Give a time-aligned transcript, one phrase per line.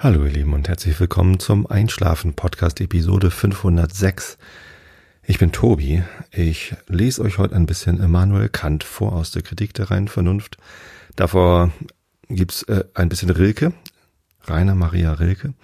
[0.00, 4.38] Hallo ihr Lieben und herzlich willkommen zum Einschlafen Podcast Episode 506.
[5.24, 6.04] Ich bin Tobi.
[6.30, 10.56] Ich lese euch heute ein bisschen Immanuel Kant vor aus der Kritik der reinen Vernunft.
[11.16, 11.72] Davor
[12.28, 13.72] gibt's äh, ein bisschen Rilke,
[14.44, 15.54] Rainer Maria Rilke.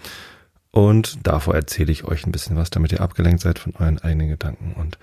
[0.72, 4.30] Und davor erzähle ich euch ein bisschen was, damit ihr abgelenkt seid von euren eigenen
[4.30, 4.98] Gedanken und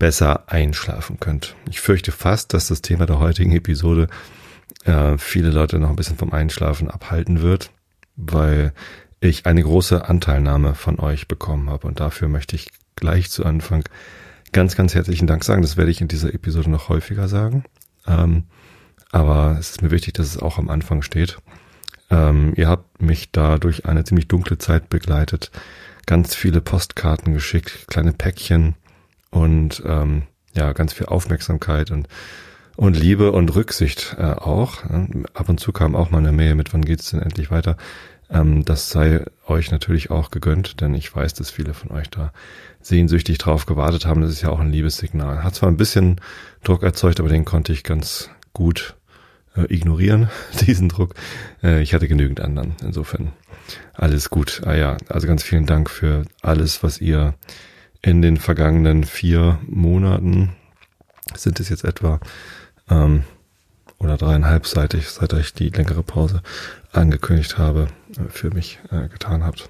[0.00, 1.54] besser einschlafen könnt.
[1.70, 4.08] Ich fürchte fast, dass das Thema der heutigen Episode
[4.82, 7.70] äh, viele Leute noch ein bisschen vom Einschlafen abhalten wird
[8.16, 8.72] weil
[9.20, 11.86] ich eine große Anteilnahme von euch bekommen habe.
[11.86, 13.84] Und dafür möchte ich gleich zu Anfang
[14.52, 15.62] ganz, ganz herzlichen Dank sagen.
[15.62, 17.64] Das werde ich in dieser Episode noch häufiger sagen.
[18.06, 18.44] Ähm,
[19.10, 21.38] aber es ist mir wichtig, dass es auch am Anfang steht.
[22.10, 25.50] Ähm, ihr habt mich da durch eine ziemlich dunkle Zeit begleitet,
[26.06, 28.76] ganz viele Postkarten geschickt, kleine Päckchen
[29.30, 30.22] und ähm,
[30.54, 32.08] ja, ganz viel Aufmerksamkeit und
[32.76, 34.84] und Liebe und Rücksicht äh, auch.
[35.34, 37.76] Ab und zu kam auch mal eine Mail mit, wann geht's denn endlich weiter?
[38.30, 42.32] Ähm, das sei euch natürlich auch gegönnt, denn ich weiß, dass viele von euch da
[42.80, 44.20] sehnsüchtig drauf gewartet haben.
[44.20, 45.42] Das ist ja auch ein Liebessignal.
[45.42, 46.20] Hat zwar ein bisschen
[46.62, 48.96] Druck erzeugt, aber den konnte ich ganz gut
[49.56, 50.28] äh, ignorieren,
[50.66, 51.14] diesen Druck.
[51.62, 52.74] Äh, ich hatte genügend anderen.
[52.82, 53.32] Insofern
[53.94, 54.62] alles gut.
[54.64, 57.34] Ah ja, also ganz vielen Dank für alles, was ihr
[58.02, 60.52] in den vergangenen vier Monaten,
[61.34, 62.20] sind es jetzt etwa,
[62.90, 63.24] ähm,
[63.98, 66.42] oder dreieinhalbseitig, seit ich die längere Pause
[66.92, 69.68] angekündigt habe, äh, für mich äh, getan habt.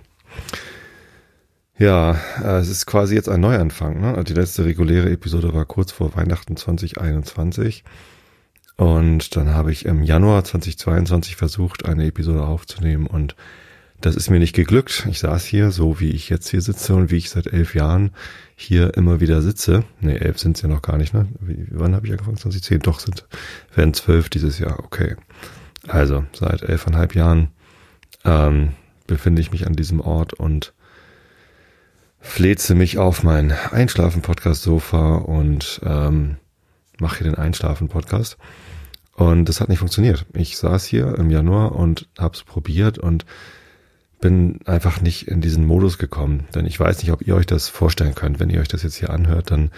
[1.79, 4.01] Ja, äh, es ist quasi jetzt ein Neuanfang.
[4.01, 4.09] Ne?
[4.09, 7.85] Also die letzte reguläre Episode war kurz vor Weihnachten 2021.
[8.77, 13.37] Und dann habe ich im Januar 2022 versucht, eine Episode aufzunehmen und
[14.01, 15.07] das ist mir nicht geglückt.
[15.11, 18.11] Ich saß hier, so wie ich jetzt hier sitze und wie ich seit elf Jahren
[18.55, 19.85] hier immer wieder sitze.
[20.01, 21.29] Ne, elf sind es ja noch gar nicht, ne?
[21.71, 22.37] Wann habe ich angefangen?
[22.37, 22.81] 2010?
[22.81, 23.27] Doch, sind,
[23.75, 24.81] werden zwölf dieses Jahr.
[24.81, 25.17] Okay.
[25.89, 27.49] Also, seit elfeinhalb Jahren
[28.25, 28.71] ähm,
[29.07, 30.75] befinde ich mich an diesem Ort und
[32.19, 36.37] fleze mich auf mein Einschlafen-Podcast-Sofa und ähm,
[36.99, 38.37] mache hier den Einschlafen-Podcast.
[39.13, 40.27] Und das hat nicht funktioniert.
[40.35, 43.25] Ich saß hier im Januar und habe es probiert und
[44.21, 46.47] bin einfach nicht in diesen Modus gekommen.
[46.55, 48.41] Denn ich weiß nicht, ob ihr euch das vorstellen könnt.
[48.41, 49.71] Wenn ihr euch das jetzt hier anhört, dann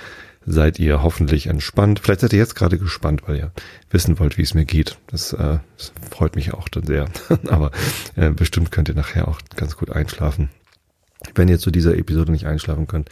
[0.46, 2.00] seid ihr hoffentlich entspannt.
[2.00, 3.52] Vielleicht seid ihr jetzt gerade gespannt, weil ihr
[3.90, 4.98] wissen wollt, wie es mir geht.
[5.08, 7.06] Das, äh, das freut mich auch dann sehr.
[7.48, 7.70] Aber
[8.16, 10.50] äh, bestimmt könnt ihr nachher auch ganz gut einschlafen.
[11.34, 13.10] Wenn ihr zu dieser Episode nicht einschlafen könnt,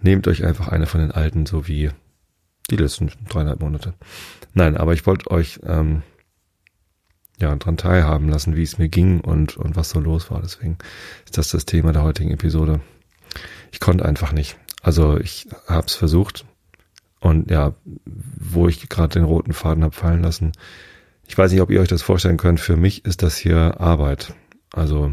[0.00, 1.90] nehmt euch einfach eine von den alten, so wie
[2.70, 3.94] die letzten dreieinhalb Monate.
[4.54, 6.02] Nein, aber ich wollte euch ähm,
[7.38, 10.40] ja, dran teilhaben lassen, wie es mir ging und, und was so los war.
[10.42, 10.78] Deswegen
[11.24, 12.80] ist das das Thema der heutigen Episode.
[13.72, 14.56] Ich konnte einfach nicht.
[14.82, 16.44] Also ich habe es versucht
[17.20, 20.52] und ja, wo ich gerade den roten Faden habe fallen lassen.
[21.26, 22.60] Ich weiß nicht, ob ihr euch das vorstellen könnt.
[22.60, 24.34] Für mich ist das hier Arbeit.
[24.72, 25.12] Also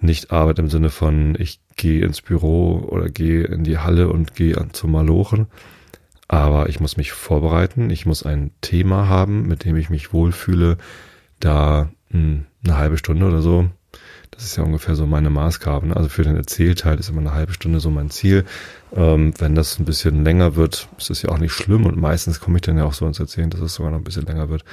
[0.00, 4.34] nicht Arbeit im Sinne von, ich gehe ins Büro oder gehe in die Halle und
[4.34, 5.46] gehe zum Malochen.
[6.28, 7.90] Aber ich muss mich vorbereiten.
[7.90, 10.78] Ich muss ein Thema haben, mit dem ich mich wohlfühle,
[11.40, 13.68] da mh, hm, eine halbe Stunde oder so.
[14.30, 15.86] Das ist ja ungefähr so meine Maßgabe.
[15.86, 15.96] Ne?
[15.96, 18.44] Also für den Erzählteil ist immer eine halbe Stunde so mein Ziel.
[18.92, 22.40] Ähm, wenn das ein bisschen länger wird, ist das ja auch nicht schlimm und meistens
[22.40, 24.48] komme ich dann ja auch so ins Erzählen, dass es sogar noch ein bisschen länger
[24.48, 24.64] wird.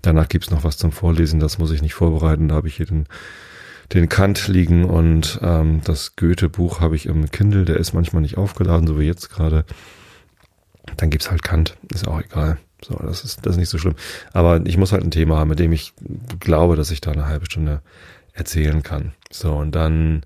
[0.00, 2.48] Danach gibt's noch was zum Vorlesen, das muss ich nicht vorbereiten.
[2.48, 3.06] Da habe ich hier den,
[3.92, 8.38] den Kant liegen und ähm, das Goethe-Buch habe ich im Kindle, der ist manchmal nicht
[8.38, 9.66] aufgeladen, so wie jetzt gerade.
[10.96, 12.58] Dann gibt's halt Kant, ist auch egal.
[12.84, 13.94] So, das ist, das ist nicht so schlimm.
[14.32, 15.92] Aber ich muss halt ein Thema haben, mit dem ich
[16.38, 17.82] glaube, dass ich da eine halbe Stunde
[18.32, 19.12] erzählen kann.
[19.30, 20.22] So, und dann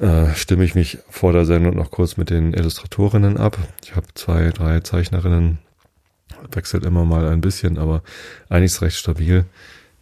[0.00, 3.58] äh, stimme ich mich vor der Sendung noch kurz mit den Illustratorinnen ab.
[3.84, 5.58] Ich habe zwei, drei Zeichnerinnen,
[6.52, 8.02] wechselt immer mal ein bisschen, aber
[8.48, 9.44] eigentlich ist recht stabil,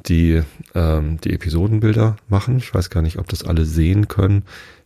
[0.07, 0.43] die
[0.75, 2.59] ähm, die Episodenbilder machen.
[2.59, 4.45] Ich weiß gar nicht, ob das alle sehen können.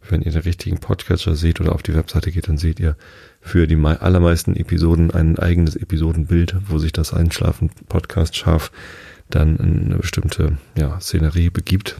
[0.09, 2.97] Wenn ihr den richtigen Podcatcher seht oder auf die Webseite geht, dann seht ihr
[3.41, 8.72] für die allermeisten Episoden ein eigenes Episodenbild, wo sich das Einschlafen Podcast scharf
[9.28, 11.97] dann in eine bestimmte ja, Szenerie begibt.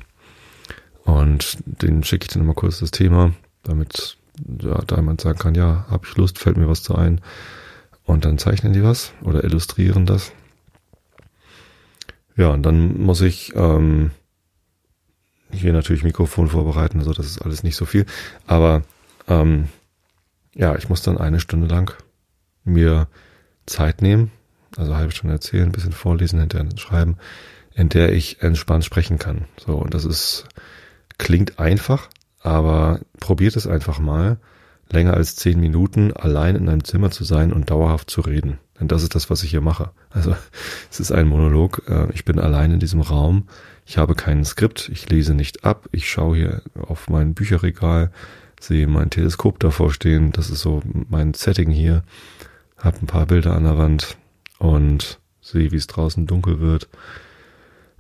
[1.05, 3.33] Und den schicke ich dann immer kurz das Thema,
[3.63, 4.17] damit
[4.63, 7.21] ja, da jemand sagen kann, ja, habe ich Lust, fällt mir was zu ein.
[8.05, 10.33] Und dann zeichnen die was oder illustrieren das.
[12.37, 14.11] Ja, und dann muss ich ähm,
[15.53, 18.07] hier natürlich Mikrofon vorbereiten, also das ist alles nicht so viel.
[18.47, 18.83] Aber
[19.29, 19.69] ähm,
[20.55, 21.97] ja, ich muss dann eine Stunde lang
[22.65, 23.09] mir
[23.67, 24.31] Zeit nehmen,
[24.77, 27.17] also halbe Stunde erzählen, ein bisschen vorlesen, hinterher schreiben,
[27.75, 29.45] in der ich entspannt sprechen kann.
[29.57, 30.47] So, und das ist,
[31.19, 32.09] klingt einfach,
[32.41, 34.39] aber probiert es einfach mal,
[34.91, 38.59] länger als zehn Minuten allein in einem Zimmer zu sein und dauerhaft zu reden.
[38.81, 39.91] Denn das ist das, was ich hier mache.
[40.11, 40.35] Also
[40.91, 41.83] es ist ein Monolog.
[41.89, 43.47] Äh, ich bin allein in diesem Raum.
[43.91, 48.13] Ich habe kein Skript, ich lese nicht ab, ich schaue hier auf mein Bücherregal,
[48.61, 52.05] sehe mein Teleskop davor stehen, das ist so mein Setting hier,
[52.77, 54.17] habe ein paar Bilder an der Wand
[54.61, 56.89] und sehe, wie es draußen dunkel wird.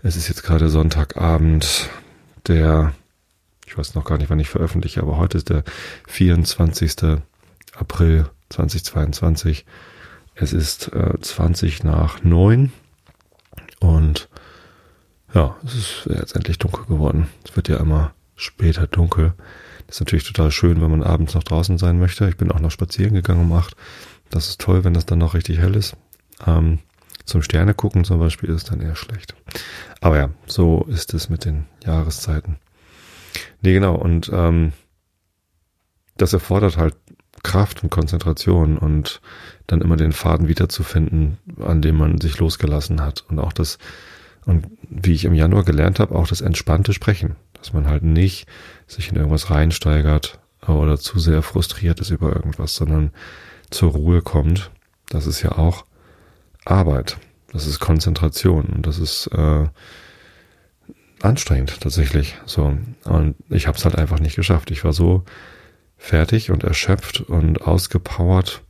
[0.01, 1.91] Es ist jetzt gerade Sonntagabend,
[2.47, 2.93] der,
[3.67, 5.65] ich weiß noch gar nicht, wann ich veröffentliche, aber heute ist der
[6.07, 7.19] 24.
[7.75, 9.67] April 2022.
[10.37, 12.71] Es ist äh, 20 nach 9
[13.81, 14.29] und
[15.35, 17.29] ja, es ist jetzt endlich dunkel geworden.
[17.44, 19.35] Es wird ja immer später dunkel.
[19.87, 22.29] Das ist natürlich total schön, wenn man abends noch draußen sein möchte.
[22.29, 23.77] Ich bin auch noch spazieren gegangen um acht.
[24.31, 25.97] Das ist toll, wenn das dann noch richtig hell ist.
[26.47, 26.79] Ähm,
[27.25, 29.35] zum Sterne gucken zum Beispiel ist dann eher schlecht.
[30.00, 32.59] Aber ja, so ist es mit den Jahreszeiten.
[33.61, 33.94] Nee, genau.
[33.94, 34.73] Und ähm,
[36.17, 36.97] das erfordert halt
[37.43, 39.21] Kraft und Konzentration und
[39.67, 43.25] dann immer den Faden wiederzufinden, an dem man sich losgelassen hat.
[43.29, 43.79] Und auch das,
[44.47, 47.37] und wie ich im Januar gelernt habe, auch das entspannte Sprechen.
[47.55, 48.47] Dass man halt nicht
[48.87, 53.11] sich in irgendwas reinsteigert oder zu sehr frustriert ist über irgendwas, sondern
[53.71, 54.71] zur Ruhe kommt.
[55.09, 55.85] Das ist ja auch
[56.65, 57.19] Arbeit.
[57.53, 59.67] Das ist Konzentration und das ist äh,
[61.21, 62.37] anstrengend tatsächlich.
[62.47, 64.71] So und ich habe es halt einfach nicht geschafft.
[64.71, 65.25] Ich war so
[65.97, 68.63] fertig und erschöpft und ausgepowert.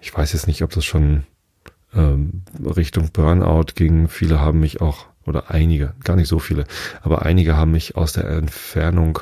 [0.00, 1.24] Ich weiß jetzt nicht, ob das schon
[1.94, 4.08] ähm, Richtung Burnout ging.
[4.08, 6.64] Viele haben mich auch, oder einige, gar nicht so viele,
[7.02, 9.20] aber einige haben mich aus der Entfernung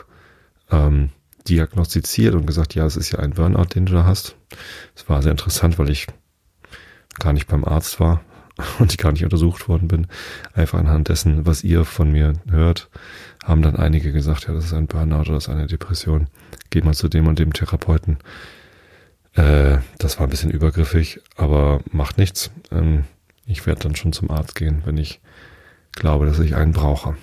[0.70, 1.10] ähm,
[1.48, 4.36] diagnostiziert und gesagt, ja, es ist ja ein Burnout, den du da hast.
[4.94, 6.06] Es war sehr interessant, weil ich
[7.18, 8.20] gar nicht beim Arzt war
[8.78, 10.06] und ich gar nicht untersucht worden bin.
[10.54, 12.90] Einfach anhand dessen, was ihr von mir hört,
[13.44, 16.28] haben dann einige gesagt, ja, das ist ein Burnout oder das ist eine Depression.
[16.70, 18.18] Geht mal zu dem und dem Therapeuten.
[19.38, 22.50] Äh, das war ein bisschen übergriffig, aber macht nichts.
[22.72, 23.04] Ähm,
[23.46, 25.20] ich werde dann schon zum Arzt gehen, wenn ich
[25.92, 27.16] glaube, dass ich einen brauche.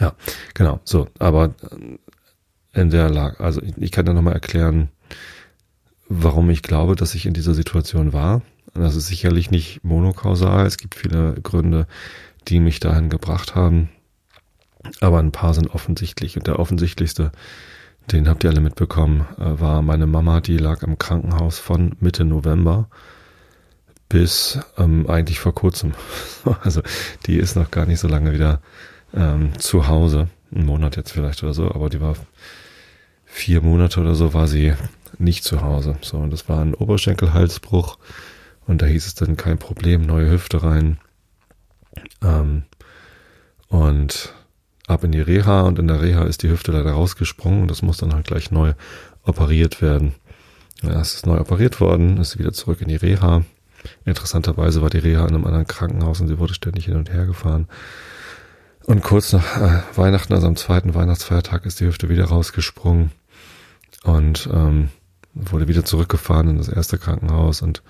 [0.00, 0.14] Ja,
[0.54, 0.80] genau.
[0.82, 1.54] So, aber
[2.72, 4.88] in der Lage, also ich, ich kann da nochmal erklären,
[6.08, 8.42] warum ich glaube, dass ich in dieser Situation war.
[8.74, 10.66] Das ist sicherlich nicht monokausal.
[10.66, 11.86] Es gibt viele Gründe,
[12.48, 13.90] die mich dahin gebracht haben.
[15.00, 16.36] Aber ein paar sind offensichtlich.
[16.36, 17.30] Und der offensichtlichste
[18.12, 22.24] den habt ihr alle mitbekommen, äh, war meine Mama, die lag im Krankenhaus von Mitte
[22.24, 22.88] November
[24.08, 25.92] bis ähm, eigentlich vor kurzem.
[26.62, 26.82] also
[27.26, 28.60] die ist noch gar nicht so lange wieder
[29.14, 30.28] ähm, zu Hause.
[30.54, 32.14] Ein Monat jetzt vielleicht oder so, aber die war
[33.24, 34.74] vier Monate oder so war sie
[35.18, 35.96] nicht zu Hause.
[36.02, 37.98] So, und das war ein Oberschenkelhalsbruch
[38.66, 40.98] und da hieß es dann kein Problem, neue Hüfte rein.
[42.22, 42.64] Ähm,
[43.68, 44.34] und
[44.96, 47.82] ab in die Reha und in der Reha ist die Hüfte leider rausgesprungen und das
[47.82, 48.72] muss dann halt gleich neu
[49.22, 50.14] operiert werden.
[50.82, 53.44] Ja, es ist neu operiert worden, ist wieder zurück in die Reha.
[54.06, 57.26] Interessanterweise war die Reha in einem anderen Krankenhaus und sie wurde ständig hin und her
[57.26, 57.68] gefahren.
[58.86, 63.10] Und kurz nach äh, Weihnachten, also am zweiten Weihnachtsfeiertag, ist die Hüfte wieder rausgesprungen
[64.04, 64.88] und ähm,
[65.34, 67.82] wurde wieder zurückgefahren in das erste Krankenhaus und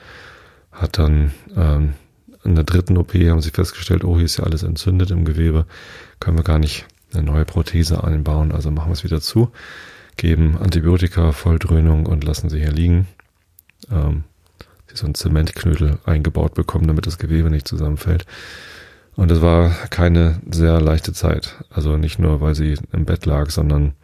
[0.72, 1.94] hat dann ähm,
[2.42, 5.66] in der dritten OP haben sie festgestellt, oh, hier ist ja alles entzündet im Gewebe,
[6.18, 6.86] können wir gar nicht
[7.16, 9.50] eine neue Prothese einbauen, also machen wir es wieder zu,
[10.16, 13.06] geben Antibiotika, Volldröhnung und lassen sie hier liegen.
[13.90, 14.24] Ähm,
[14.88, 18.26] sie so einen Zementknödel eingebaut bekommen, damit das Gewebe nicht zusammenfällt.
[19.14, 21.64] Und es war keine sehr leichte Zeit.
[21.70, 23.94] Also nicht nur, weil sie im Bett lag, sondern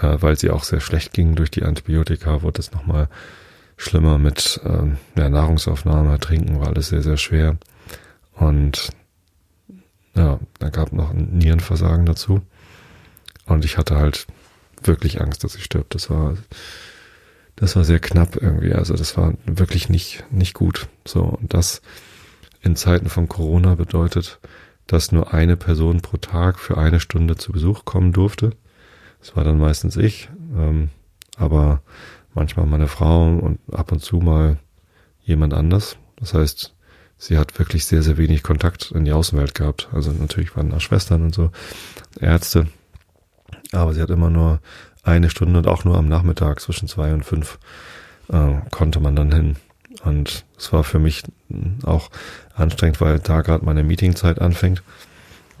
[0.00, 3.08] äh, weil sie auch sehr schlecht ging durch die Antibiotika, wurde es nochmal
[3.76, 7.56] schlimmer mit ähm, ja, Nahrungsaufnahme, Trinken war alles sehr, sehr schwer.
[8.34, 8.90] Und
[10.16, 12.40] ja, da gab noch ein Nierenversagen dazu.
[13.44, 14.26] Und ich hatte halt
[14.82, 15.90] wirklich Angst, dass ich stirb.
[15.90, 16.36] Das war,
[17.54, 18.72] das war sehr knapp irgendwie.
[18.72, 20.88] Also das war wirklich nicht, nicht gut.
[21.06, 21.22] So.
[21.22, 21.82] Und das
[22.62, 24.40] in Zeiten von Corona bedeutet,
[24.86, 28.50] dass nur eine Person pro Tag für eine Stunde zu Besuch kommen durfte.
[29.20, 30.28] Das war dann meistens ich.
[30.56, 30.90] Ähm,
[31.36, 31.82] aber
[32.34, 34.58] manchmal meine Frau und ab und zu mal
[35.22, 35.96] jemand anders.
[36.16, 36.75] Das heißt,
[37.18, 39.88] sie hat wirklich sehr, sehr wenig Kontakt in die Außenwelt gehabt.
[39.92, 41.50] Also natürlich waren da Schwestern und so,
[42.20, 42.68] Ärzte.
[43.72, 44.60] Aber sie hat immer nur
[45.02, 47.58] eine Stunde und auch nur am Nachmittag zwischen zwei und fünf
[48.28, 49.56] äh, konnte man dann hin.
[50.04, 51.22] Und es war für mich
[51.84, 52.10] auch
[52.54, 54.82] anstrengend, weil da gerade meine Meetingzeit anfängt.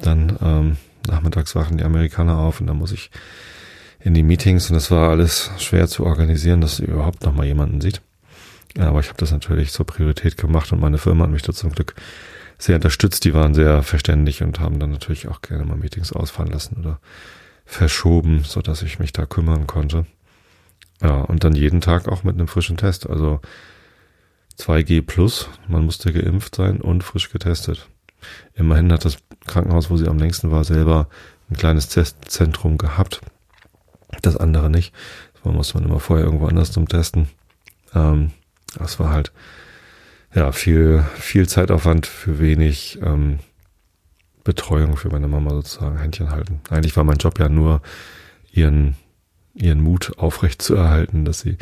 [0.00, 0.76] Dann ähm,
[1.08, 3.10] nachmittags wachen die Amerikaner auf und dann muss ich
[4.00, 7.80] in die Meetings und es war alles schwer zu organisieren, dass überhaupt noch mal jemanden
[7.80, 8.02] sieht.
[8.78, 11.72] Aber ich habe das natürlich zur Priorität gemacht und meine Firma hat mich da zum
[11.72, 11.94] Glück
[12.58, 13.24] sehr unterstützt.
[13.24, 17.00] Die waren sehr verständlich und haben dann natürlich auch gerne mal Meetings ausfallen lassen oder
[17.64, 20.06] verschoben, so dass ich mich da kümmern konnte.
[21.02, 23.08] Ja, und dann jeden Tag auch mit einem frischen Test.
[23.08, 23.40] Also
[24.58, 27.88] 2G plus, man musste geimpft sein und frisch getestet.
[28.54, 31.08] Immerhin hat das Krankenhaus, wo sie am längsten war, selber
[31.50, 33.20] ein kleines Testzentrum gehabt.
[34.22, 34.94] Das andere nicht.
[35.34, 37.28] Das muss man immer vorher irgendwo anders zum Testen.
[37.94, 38.32] Ähm,
[38.78, 39.32] das war halt
[40.34, 43.38] ja viel, viel Zeitaufwand für wenig ähm,
[44.44, 46.60] Betreuung für meine Mama sozusagen, Händchen halten.
[46.70, 47.82] Eigentlich war mein Job ja nur,
[48.52, 48.96] ihren,
[49.54, 51.56] ihren Mut aufrecht zu erhalten, dass sie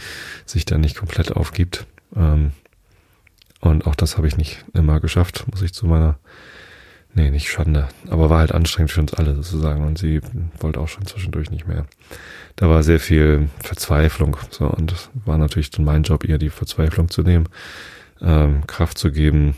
[0.47, 1.87] sich da nicht komplett aufgibt.
[2.15, 2.53] Ähm,
[3.61, 6.19] und auch das habe ich nicht immer geschafft, muss ich zu meiner,
[7.15, 10.21] nee, nicht Schande, aber war halt anstrengend für uns alle sozusagen und sie
[10.59, 11.87] wollte auch schon zwischendurch nicht mehr.
[12.57, 17.09] Da war sehr viel Verzweiflung so und war natürlich dann mein Job, ihr die Verzweiflung
[17.09, 17.49] zu nehmen,
[18.21, 19.55] ähm, Kraft zu geben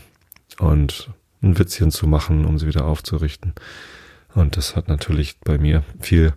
[0.59, 1.09] und
[1.41, 3.53] ein Witzchen zu machen, um sie wieder aufzurichten.
[4.33, 6.33] Und das hat natürlich bei mir viel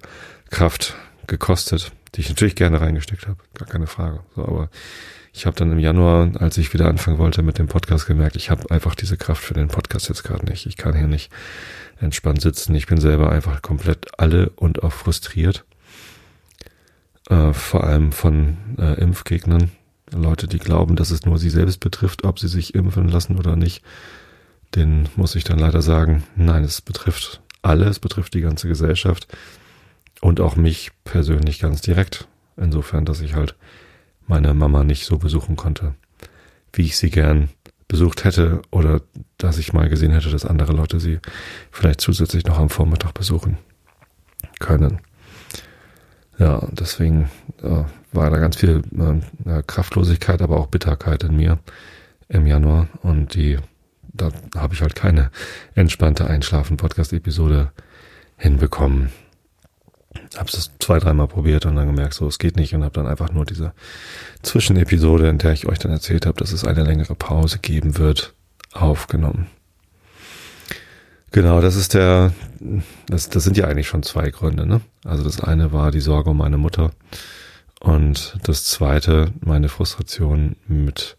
[0.51, 0.95] Kraft
[1.27, 4.21] gekostet, die ich natürlich gerne reingesteckt habe, gar keine Frage.
[4.35, 4.71] So, aber
[5.33, 8.51] ich habe dann im Januar, als ich wieder anfangen wollte mit dem Podcast, gemerkt, ich
[8.51, 10.67] habe einfach diese Kraft für den Podcast jetzt gerade nicht.
[10.67, 11.31] Ich kann hier nicht
[12.01, 12.75] entspannt sitzen.
[12.75, 15.65] Ich bin selber einfach komplett alle und auch frustriert.
[17.29, 19.71] Äh, vor allem von äh, Impfgegnern.
[20.13, 23.55] Leute, die glauben, dass es nur sie selbst betrifft, ob sie sich impfen lassen oder
[23.55, 23.85] nicht.
[24.75, 29.29] Den muss ich dann leider sagen, nein, es betrifft alle, es betrifft die ganze Gesellschaft
[30.21, 32.27] und auch mich persönlich ganz direkt.
[32.57, 33.55] Insofern, dass ich halt
[34.31, 35.95] meine Mama nicht so besuchen konnte,
[36.73, 37.51] wie ich sie gern
[37.89, 39.03] besucht hätte oder
[39.37, 41.19] dass ich mal gesehen hätte, dass andere Leute sie
[41.73, 43.59] vielleicht zusätzlich noch am Vormittag besuchen
[44.61, 45.01] können.
[46.39, 47.29] Ja, deswegen
[47.63, 47.83] äh,
[48.13, 48.83] war da ganz viel
[49.45, 51.59] äh, Kraftlosigkeit, aber auch Bitterkeit in mir
[52.29, 53.59] im Januar und die
[54.13, 55.31] da habe ich halt keine
[55.75, 57.73] entspannte Einschlafen-Podcast-Episode
[58.37, 59.11] hinbekommen
[60.37, 63.07] habe es zwei, dreimal probiert und dann gemerkt, so es geht nicht und habe dann
[63.07, 63.73] einfach nur diese
[64.43, 68.35] Zwischenepisode, in der ich euch dann erzählt habe, dass es eine längere Pause geben wird,
[68.73, 69.47] aufgenommen.
[71.33, 72.33] Genau, das ist der,
[73.09, 74.81] das, das sind ja eigentlich schon zwei Gründe, ne?
[75.05, 76.91] Also das eine war die Sorge um meine Mutter
[77.79, 81.17] und das zweite meine Frustration mit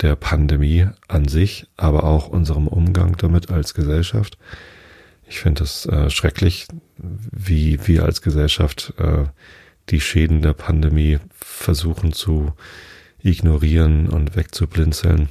[0.00, 4.38] der Pandemie an sich, aber auch unserem Umgang damit als Gesellschaft.
[5.26, 9.24] Ich finde das äh, schrecklich, wie wir als Gesellschaft äh,
[9.88, 12.52] die Schäden der Pandemie versuchen zu
[13.22, 15.28] ignorieren und wegzublinzeln.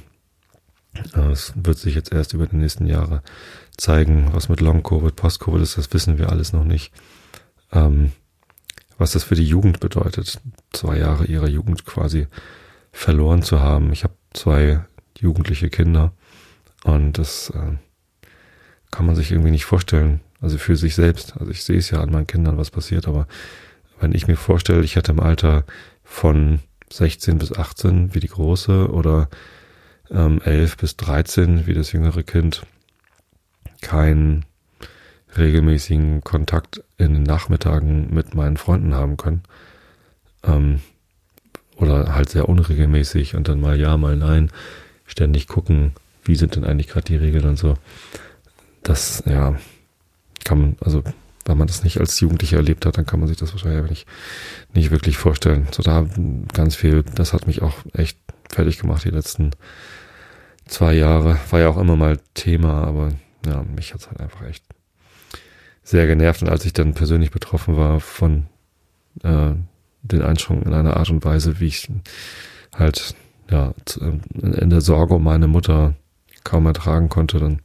[1.14, 3.22] Äh, es wird sich jetzt erst über die nächsten Jahre
[3.76, 6.92] zeigen, was mit Long-Covid, Post-Covid ist, das wissen wir alles noch nicht.
[7.72, 8.12] Ähm,
[8.98, 10.40] was das für die Jugend bedeutet,
[10.72, 12.26] zwei Jahre ihrer Jugend quasi
[12.92, 13.92] verloren zu haben.
[13.92, 14.84] Ich habe zwei
[15.18, 16.12] jugendliche Kinder
[16.84, 17.76] und das äh,
[18.92, 20.20] kann man sich irgendwie nicht vorstellen.
[20.40, 21.34] Also für sich selbst.
[21.36, 23.26] Also ich sehe es ja an meinen Kindern, was passiert, aber
[23.98, 25.64] wenn ich mir vorstelle, ich hätte im Alter
[26.04, 26.60] von
[26.92, 29.28] 16 bis 18 wie die große oder
[30.10, 32.66] ähm, 11 bis 13 wie das jüngere Kind
[33.80, 34.44] keinen
[35.36, 39.42] regelmäßigen Kontakt in den Nachmittagen mit meinen Freunden haben können.
[40.42, 40.80] Ähm,
[41.76, 44.50] oder halt sehr unregelmäßig und dann mal ja, mal nein,
[45.06, 45.92] ständig gucken,
[46.24, 47.76] wie sind denn eigentlich gerade die Regeln und so
[48.82, 49.56] das, ja,
[50.44, 51.02] kann man, also
[51.44, 54.06] wenn man das nicht als Jugendlicher erlebt hat, dann kann man sich das wahrscheinlich nicht,
[54.74, 55.66] nicht wirklich vorstellen.
[55.72, 56.06] So da
[56.52, 59.50] ganz viel, das hat mich auch echt fertig gemacht die letzten
[60.66, 61.38] zwei Jahre.
[61.50, 63.10] War ja auch immer mal Thema, aber
[63.46, 64.64] ja, mich hat's halt einfach echt
[65.82, 66.42] sehr genervt.
[66.42, 68.46] Und als ich dann persönlich betroffen war von
[69.24, 69.52] äh,
[70.02, 71.90] den Einschränkungen in einer Art und Weise, wie ich
[72.74, 73.14] halt
[73.50, 73.74] ja
[74.32, 75.94] in der Sorge um meine Mutter
[76.44, 77.60] kaum ertragen konnte, dann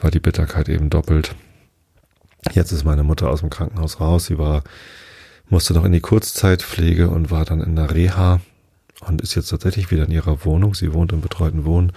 [0.00, 1.34] war die Bitterkeit eben doppelt.
[2.52, 4.26] Jetzt ist meine Mutter aus dem Krankenhaus raus.
[4.26, 4.62] Sie war,
[5.48, 8.40] musste noch in die Kurzzeitpflege und war dann in der Reha
[9.06, 10.74] und ist jetzt tatsächlich wieder in ihrer Wohnung.
[10.74, 11.92] Sie wohnt im betreuten Wohnen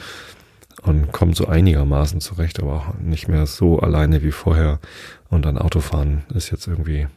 [0.81, 4.79] und kommt so einigermaßen zurecht, aber auch nicht mehr so alleine wie vorher.
[5.29, 7.07] Und an Autofahren ist jetzt irgendwie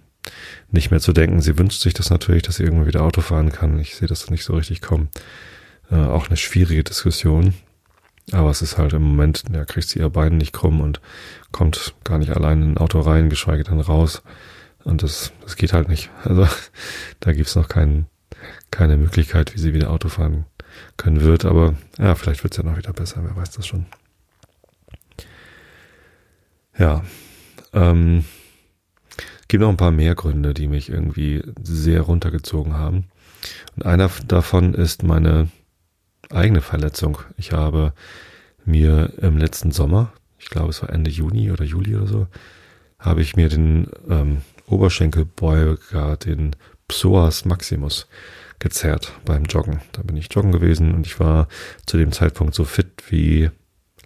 [0.70, 1.40] nicht mehr zu denken.
[1.40, 3.78] Sie wünscht sich das natürlich, dass sie irgendwann wieder Auto fahren kann.
[3.78, 5.08] Ich sehe das nicht so richtig kommen.
[5.90, 7.54] Äh, auch eine schwierige Diskussion.
[8.32, 11.00] Aber es ist halt im Moment, ja, kriegt sie ihr Bein nicht krumm und
[11.52, 14.22] kommt gar nicht allein in ein Auto rein, geschweige denn raus.
[14.84, 16.10] Und das, das geht halt nicht.
[16.24, 16.46] Also
[17.20, 18.06] da gibt's noch keinen,
[18.70, 20.46] keine Möglichkeit, wie sie wieder Auto fahren
[20.96, 21.44] können wird.
[21.44, 23.86] Aber ja, vielleicht wird's ja noch wieder besser, wer weiß das schon.
[26.76, 27.04] Ja,
[27.72, 28.24] ähm,
[29.48, 33.04] gibt noch ein paar mehr Gründe, die mich irgendwie sehr runtergezogen haben.
[33.76, 35.48] Und einer davon ist meine
[36.30, 37.18] eigene Verletzung.
[37.36, 37.92] Ich habe
[38.64, 42.26] mir im letzten Sommer, ich glaube es war Ende Juni oder Juli oder so,
[42.98, 46.56] habe ich mir den ähm, Oberschenkelbeuger, den
[46.88, 48.06] Psoas Maximus,
[48.58, 49.80] gezerrt beim Joggen.
[49.92, 51.48] Da bin ich joggen gewesen und ich war
[51.86, 53.50] zu dem Zeitpunkt so fit wie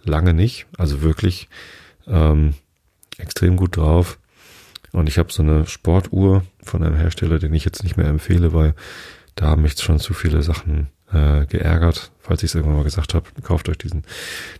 [0.03, 1.47] lange nicht, also wirklich
[2.07, 2.55] ähm,
[3.17, 4.19] extrem gut drauf.
[4.91, 8.53] Und ich habe so eine Sportuhr von einem Hersteller, den ich jetzt nicht mehr empfehle,
[8.53, 8.73] weil
[9.35, 13.13] da haben mich schon zu viele Sachen äh, geärgert, falls ich es irgendwann mal gesagt
[13.13, 14.03] habe, kauft euch diesen,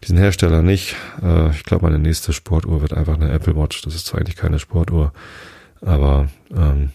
[0.03, 0.95] diesen Hersteller nicht.
[1.21, 3.81] Äh, ich glaube, meine nächste Sportuhr wird einfach eine Apple Watch.
[3.81, 5.13] Das ist zwar eigentlich keine Sportuhr,
[5.81, 6.91] aber ähm,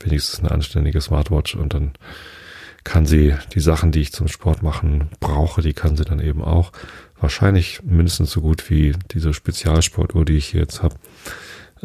[0.00, 1.92] wenigstens eine anständige Smartwatch und dann
[2.84, 6.42] kann sie die Sachen, die ich zum Sport machen brauche, die kann sie dann eben
[6.42, 6.70] auch.
[7.18, 10.94] Wahrscheinlich mindestens so gut wie diese Spezialsportuhr, die ich hier jetzt habe.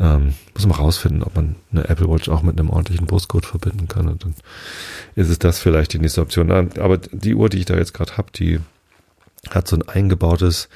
[0.02, 3.88] Ähm, muss man rausfinden, ob man eine Apple Watch auch mit einem ordentlichen Brustgurt verbinden
[3.88, 4.10] kann.
[4.10, 4.34] Und dann
[5.16, 6.52] ist es das vielleicht die nächste Option.
[6.52, 8.60] Aber die Uhr, die ich da jetzt gerade habe, die
[9.52, 10.70] hat so ein eingebautes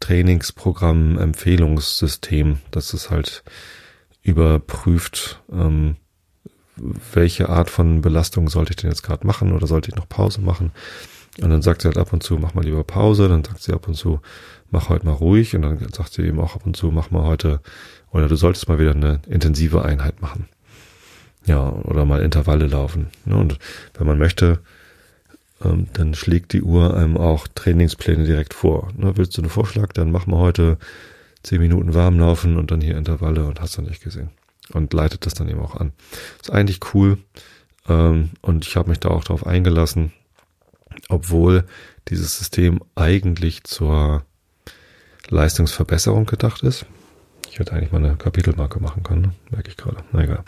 [0.00, 3.42] Trainingsprogramm, Empfehlungssystem, das ist halt
[4.22, 5.96] überprüft, ähm,
[6.76, 10.42] welche Art von Belastung sollte ich denn jetzt gerade machen oder sollte ich noch Pause
[10.42, 10.72] machen.
[11.40, 13.28] Und dann sagt sie halt ab und zu, mach mal lieber Pause.
[13.28, 14.20] Dann sagt sie ab und zu,
[14.70, 15.54] mach heute mal ruhig.
[15.54, 17.60] Und dann sagt sie eben auch ab und zu, mach mal heute
[18.12, 20.48] oder du solltest mal wieder eine intensive Einheit machen.
[21.46, 23.08] Ja, oder mal Intervalle laufen.
[23.24, 23.58] Und
[23.94, 24.60] wenn man möchte,
[25.64, 28.88] ähm, dann schlägt die Uhr einem auch Trainingspläne direkt vor.
[28.96, 30.78] Willst du einen Vorschlag, dann mach mal heute
[31.42, 34.30] zehn Minuten warm laufen und dann hier Intervalle und hast du nicht gesehen.
[34.72, 35.92] Und leitet das dann eben auch an.
[36.40, 37.18] Ist eigentlich cool.
[37.88, 40.12] Ähm, und ich habe mich da auch drauf eingelassen,
[41.08, 41.64] obwohl
[42.08, 44.24] dieses System eigentlich zur
[45.28, 46.86] Leistungsverbesserung gedacht ist.
[47.58, 49.32] Ich hätte eigentlich mal eine Kapitelmarke machen können, ne?
[49.50, 49.96] merke ich gerade.
[50.12, 50.44] Na egal.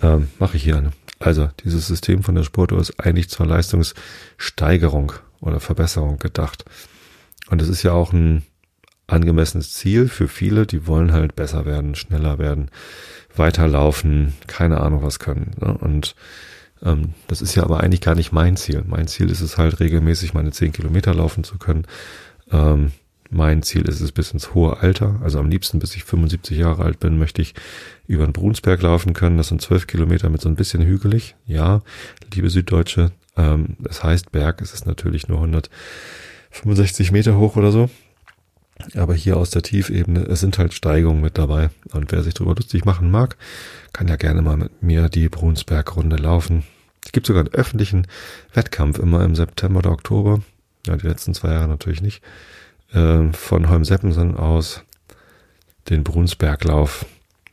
[0.00, 0.92] Ähm, Mache ich hier eine.
[1.18, 6.64] Also, dieses System von der Sportuhr ist eigentlich zur Leistungssteigerung oder Verbesserung gedacht.
[7.50, 8.44] Und es ist ja auch ein
[9.06, 12.70] angemessenes Ziel für viele, die wollen halt besser werden, schneller werden,
[13.36, 15.50] weiterlaufen, keine Ahnung was können.
[15.60, 15.76] Ne?
[15.76, 16.16] Und
[16.82, 18.84] ähm, das ist ja aber eigentlich gar nicht mein Ziel.
[18.86, 21.86] Mein Ziel ist es halt regelmäßig meine 10 Kilometer laufen zu können.
[22.50, 22.92] Ähm,
[23.30, 26.84] mein Ziel ist es bis ins hohe Alter, also am liebsten bis ich 75 Jahre
[26.84, 27.54] alt bin, möchte ich
[28.06, 29.36] über den Brunsberg laufen können.
[29.36, 31.34] Das sind 12 Kilometer mit so ein bisschen hügelig.
[31.46, 31.82] Ja,
[32.32, 37.90] liebe Süddeutsche, ähm, das heißt Berg, es ist natürlich nur 165 Meter hoch oder so.
[38.94, 41.70] Aber hier aus der Tiefebene, es sind halt Steigungen mit dabei.
[41.92, 43.36] Und wer sich darüber lustig machen mag,
[43.94, 46.62] kann ja gerne mal mit mir die Brunsberg-Runde laufen.
[47.04, 48.06] Es gibt sogar einen öffentlichen
[48.52, 50.42] Wettkampf immer im September oder Oktober.
[50.86, 52.22] Ja, die letzten zwei Jahre natürlich nicht
[52.92, 54.82] äh, von Holm-Seppensen aus
[55.88, 57.06] den Brunsberglauf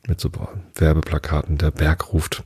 [0.08, 0.30] mit so
[0.76, 2.44] Werbeplakaten, der Berg ruft,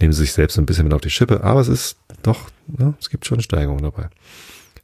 [0.00, 2.94] nehmen sie sich selbst ein bisschen mit auf die Schippe, aber es ist doch, ne,
[3.00, 4.08] es gibt schon Steigungen dabei.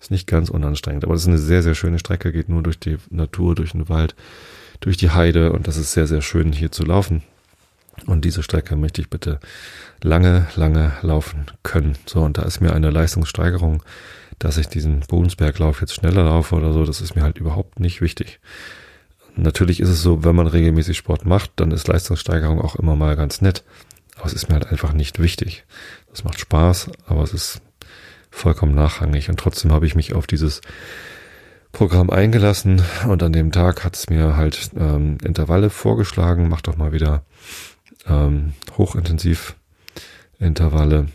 [0.00, 2.78] Ist nicht ganz unanstrengend, aber es ist eine sehr, sehr schöne Strecke, geht nur durch
[2.78, 4.14] die Natur, durch den Wald,
[4.80, 7.22] durch die Heide und das ist sehr, sehr schön hier zu laufen.
[8.06, 9.40] Und diese Strecke möchte ich bitte
[10.02, 11.96] lange, lange laufen können.
[12.06, 13.82] So, und da ist mir eine Leistungssteigerung
[14.38, 18.00] dass ich diesen Bodensberglauf jetzt schneller laufe oder so, das ist mir halt überhaupt nicht
[18.00, 18.40] wichtig.
[19.36, 23.16] Natürlich ist es so, wenn man regelmäßig Sport macht, dann ist Leistungssteigerung auch immer mal
[23.16, 23.62] ganz nett.
[24.16, 25.64] Aber es ist mir halt einfach nicht wichtig.
[26.10, 27.60] Das macht Spaß, aber es ist
[28.30, 29.28] vollkommen nachrangig.
[29.28, 30.60] Und trotzdem habe ich mich auf dieses
[31.70, 36.48] Programm eingelassen und an dem Tag hat es mir halt ähm, Intervalle vorgeschlagen.
[36.48, 37.22] Mach doch mal wieder
[38.08, 39.54] ähm, hochintensiv
[40.40, 41.06] Intervalle.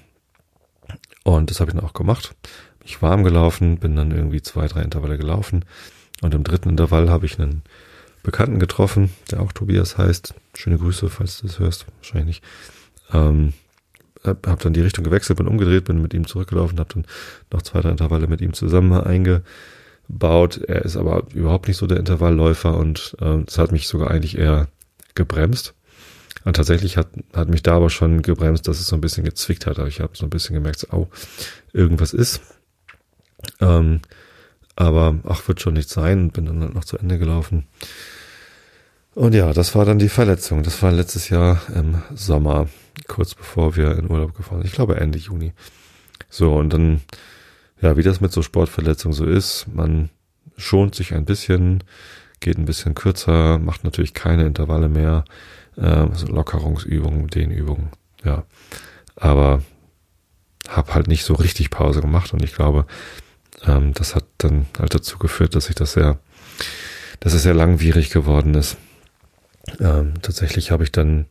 [1.24, 2.36] Und das habe ich dann auch gemacht
[2.84, 5.66] ich warm gelaufen, bin dann irgendwie zwei, drei Intervalle gelaufen.
[6.22, 7.64] Und im dritten Intervall habe ich einen
[8.24, 10.34] Bekannten getroffen, der auch Tobias heißt.
[10.56, 11.86] Schöne Grüße, falls du das hörst.
[11.98, 12.44] Wahrscheinlich nicht.
[13.12, 13.54] Ähm,
[14.24, 17.06] hab dann die Richtung gewechselt, bin umgedreht, bin mit ihm zurückgelaufen, habe dann
[17.52, 20.62] noch zwei, drei Intervalle mit ihm zusammen eingebaut.
[20.66, 24.38] Er ist aber überhaupt nicht so der Intervallläufer und äh, es hat mich sogar eigentlich
[24.38, 24.70] eher
[25.16, 25.74] gebremst.
[26.46, 29.66] Und tatsächlich hat, hat mich da aber schon gebremst, dass es so ein bisschen gezwickt
[29.66, 29.80] hat.
[29.80, 31.10] Aber ich habe so ein bisschen gemerkt, au,
[31.72, 32.42] irgendwas ist.
[33.60, 34.02] Ähm,
[34.76, 37.68] aber ach, wird schon nicht sein bin dann halt noch zu Ende gelaufen.
[39.16, 40.64] Und ja, das war dann die Verletzung.
[40.64, 42.68] Das war letztes Jahr im Sommer,
[43.08, 44.68] kurz bevor wir in Urlaub gefahren sind.
[44.68, 45.54] Ich glaube Ende Juni.
[46.30, 47.02] So, und dann,
[47.80, 50.10] ja, wie das mit so Sportverletzungen so ist, man
[50.58, 51.84] schont sich ein bisschen,
[52.40, 55.26] geht ein bisschen kürzer, macht natürlich keine Intervalle mehr,
[55.78, 57.90] äh, Lockerungsübungen, Dehnübungen,
[58.24, 58.46] ja.
[59.16, 59.62] Aber
[60.68, 62.86] hab halt nicht so richtig Pause gemacht und ich glaube,
[63.66, 66.20] ähm, das hat dann halt dazu geführt, dass ich das sehr,
[67.20, 68.78] dass es sehr langwierig geworden ist.
[69.80, 71.26] Ähm, tatsächlich habe ich dann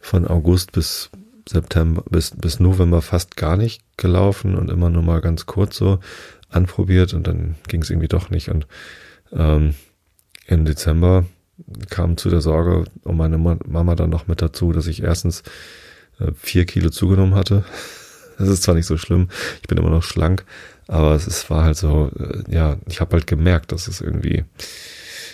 [0.00, 1.10] von August bis
[1.48, 5.98] September, bis, bis November fast gar nicht gelaufen und immer nur mal ganz kurz so
[6.48, 8.48] anprobiert und dann ging es irgendwie doch nicht.
[8.48, 8.66] Und
[9.32, 9.74] ähm,
[10.46, 11.26] im Dezember
[11.90, 15.42] kam zu der Sorge um meine Mama dann noch mit dazu, dass ich erstens
[16.18, 17.64] äh, vier Kilo zugenommen hatte.
[18.38, 19.28] Das ist zwar nicht so schlimm,
[19.60, 20.44] ich bin immer noch schlank,
[20.88, 24.44] Aber es ist, war halt so, äh, ja, ich habe halt gemerkt, dass es irgendwie,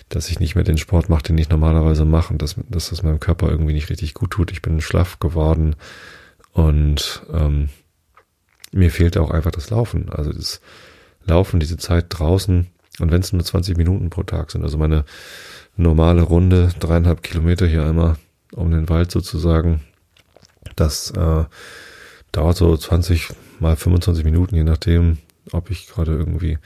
[0.08, 3.02] dass ich nicht mehr den Sport mache, den ich normalerweise mache und dass, dass das
[3.02, 4.52] meinem Körper irgendwie nicht richtig gut tut.
[4.52, 5.76] Ich bin schlaff geworden
[6.52, 7.68] und ähm,
[8.72, 10.10] mir fehlte auch einfach das Laufen.
[10.10, 10.60] Also das
[11.24, 12.66] Laufen, diese Zeit draußen
[13.00, 15.04] und wenn es nur 20 Minuten pro Tag sind, also meine
[15.76, 18.16] normale Runde, dreieinhalb Kilometer hier einmal
[18.52, 19.80] um den Wald sozusagen,
[20.76, 21.44] das äh,
[22.32, 23.28] dauert so 20
[23.60, 25.18] mal 25 Minuten, je nachdem,
[25.52, 26.58] ob ich gerade irgendwie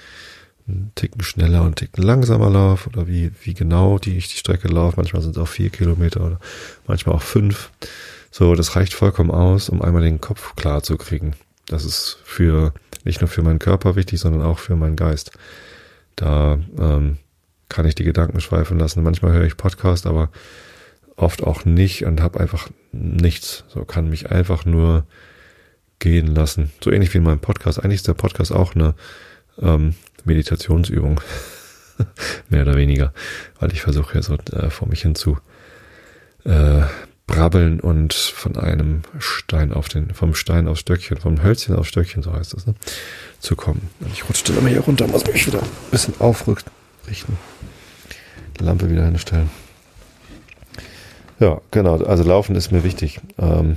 [0.69, 4.39] einen Ticken schneller und einen Ticken langsamer laufe oder wie, wie genau die ich die
[4.39, 4.97] Strecke laufe.
[4.97, 6.41] Manchmal sind es auch vier Kilometer oder
[6.87, 7.71] manchmal auch fünf.
[8.31, 11.35] So, das reicht vollkommen aus, um einmal den Kopf klar zu kriegen.
[11.67, 12.73] Das ist für
[13.05, 15.33] nicht nur für meinen Körper wichtig, sondern auch für meinen Geist.
[16.17, 17.19] Da ähm,
[17.69, 19.03] kann ich die Gedanken schweifen lassen.
[19.03, 20.31] Manchmal höre ich Podcast, aber
[21.17, 23.65] oft auch nicht und habe einfach nichts.
[23.69, 25.05] So kann mich einfach nur
[26.03, 26.73] gehen lassen.
[26.83, 27.79] So ähnlich wie in meinem Podcast.
[27.79, 28.95] Eigentlich ist der Podcast auch eine
[29.61, 31.21] ähm, Meditationsübung.
[32.49, 33.13] Mehr oder weniger.
[33.61, 35.39] Weil ich versuche ja so äh, vor mich hin zu
[36.45, 36.83] äh,
[37.29, 42.25] brabbeln und von einem Stein auf den, vom Stein aufs Stöckchen, vom Hölzchen aufs Stöckchen,
[42.25, 42.75] so heißt das, ne,
[43.39, 43.89] zu kommen.
[44.01, 47.39] Und ich rutschte immer hier runter, muss mich wieder ein bisschen aufrichten.
[48.59, 49.51] Die Lampe wieder hinstellen.
[51.39, 52.03] Ja, genau.
[52.03, 53.21] Also Laufen ist mir wichtig.
[53.39, 53.77] Ähm,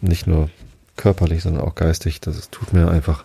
[0.00, 0.50] nicht nur
[0.96, 2.20] körperlich, sondern auch geistig.
[2.20, 3.24] Das tut mir einfach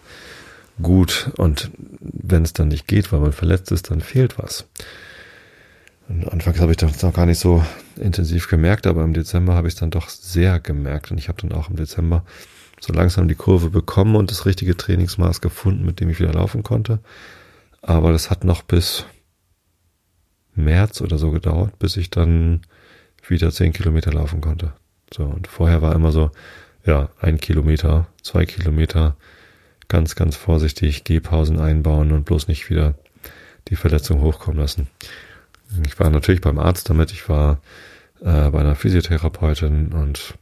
[0.81, 1.31] gut.
[1.37, 4.65] Und wenn es dann nicht geht, weil man verletzt ist, dann fehlt was.
[6.07, 7.63] Und anfangs habe ich das noch gar nicht so
[7.95, 11.11] intensiv gemerkt, aber im Dezember habe ich es dann doch sehr gemerkt.
[11.11, 12.25] Und ich habe dann auch im Dezember
[12.79, 16.63] so langsam die Kurve bekommen und das richtige Trainingsmaß gefunden, mit dem ich wieder laufen
[16.63, 16.99] konnte.
[17.81, 19.05] Aber das hat noch bis
[20.55, 22.61] März oder so gedauert, bis ich dann
[23.27, 24.73] wieder zehn Kilometer laufen konnte.
[25.13, 26.31] So, und vorher war immer so,
[26.85, 29.15] ja, ein Kilometer, zwei Kilometer,
[29.87, 32.95] ganz, ganz vorsichtig, Gehpausen einbauen und bloß nicht wieder
[33.67, 34.87] die Verletzung hochkommen lassen.
[35.85, 37.61] Ich war natürlich beim Arzt damit, ich war
[38.21, 40.35] äh, bei einer Physiotherapeutin und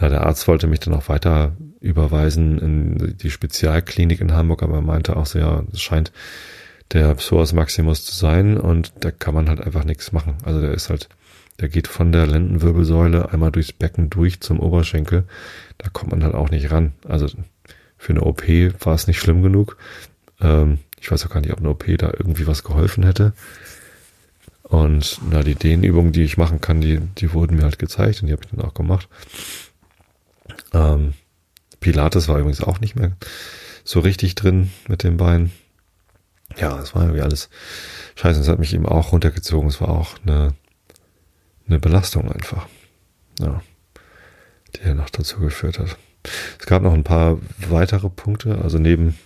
[0.00, 4.76] ja, der Arzt wollte mich dann auch weiter überweisen in die Spezialklinik in Hamburg, aber
[4.76, 6.12] er meinte auch so, ja, es scheint
[6.92, 10.36] der Psoas Maximus zu sein und da kann man halt einfach nichts machen.
[10.44, 11.08] Also der ist halt,
[11.60, 15.24] der geht von der Lendenwirbelsäule einmal durchs Becken durch zum Oberschenkel.
[15.78, 16.92] Da kommt man halt auch nicht ran.
[17.06, 17.28] Also
[17.96, 18.42] für eine OP
[18.80, 19.76] war es nicht schlimm genug.
[20.40, 23.32] Ähm, ich weiß auch gar nicht, ob eine OP da irgendwie was geholfen hätte.
[24.62, 28.26] Und na, die Dehnübungen, die ich machen kann, die, die wurden mir halt gezeigt und
[28.28, 29.08] die habe ich dann auch gemacht.
[30.72, 31.14] Ähm,
[31.80, 33.12] Pilates war übrigens auch nicht mehr
[33.84, 35.52] so richtig drin mit dem Bein.
[36.58, 37.48] Ja, es war irgendwie alles
[38.16, 38.40] scheiße.
[38.40, 39.68] Es hat mich eben auch runtergezogen.
[39.68, 40.54] Es war auch eine,
[41.68, 42.66] eine Belastung einfach.
[43.38, 43.62] Ja,
[44.74, 45.96] die ja noch dazu geführt hat.
[46.58, 49.18] Es gab noch ein paar weitere Punkte, also neben,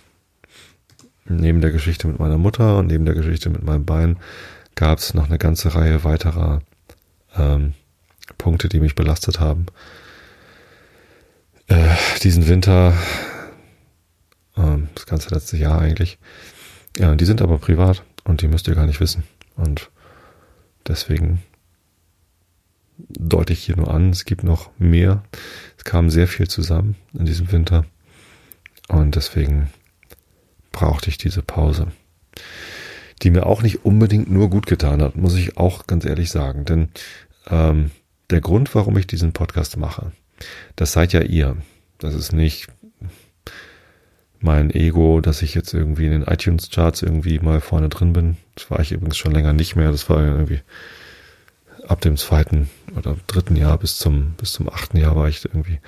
[1.25, 4.17] neben der Geschichte mit meiner Mutter und neben der Geschichte mit meinem Bein
[4.75, 6.61] gab es noch eine ganze Reihe weiterer
[7.35, 7.73] ähm,
[8.37, 9.65] Punkte, die mich belastet haben.
[11.67, 12.93] Äh, diesen Winter,
[14.57, 16.17] ähm, das ganze letzte Jahr eigentlich,
[16.97, 19.23] ja, die sind aber privat und die müsst ihr gar nicht wissen.
[19.55, 19.89] Und
[20.87, 21.41] deswegen
[22.97, 25.23] deute ich hier nur an, es gibt noch mehr.
[25.77, 27.85] Es kam sehr viel zusammen in diesem Winter.
[28.87, 29.69] Und deswegen
[30.71, 31.87] brauchte ich diese Pause
[33.23, 36.65] die mir auch nicht unbedingt nur gut getan hat, muss ich auch ganz ehrlich sagen.
[36.65, 36.89] Denn
[37.49, 37.91] ähm,
[38.29, 40.11] der Grund, warum ich diesen Podcast mache,
[40.75, 41.57] das seid ja ihr.
[41.99, 42.67] Das ist nicht
[44.39, 48.37] mein Ego, dass ich jetzt irgendwie in den iTunes-Charts irgendwie mal vorne drin bin.
[48.55, 49.91] Das war ich übrigens schon länger nicht mehr.
[49.91, 50.59] Das war irgendwie
[51.87, 55.79] ab dem zweiten oder dritten Jahr bis zum, bis zum achten Jahr war ich irgendwie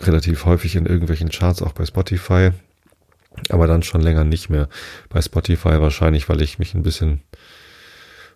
[0.00, 2.50] relativ häufig in irgendwelchen Charts, auch bei Spotify
[3.48, 4.68] aber dann schon länger nicht mehr.
[5.08, 7.22] Bei Spotify wahrscheinlich, weil ich mich ein bisschen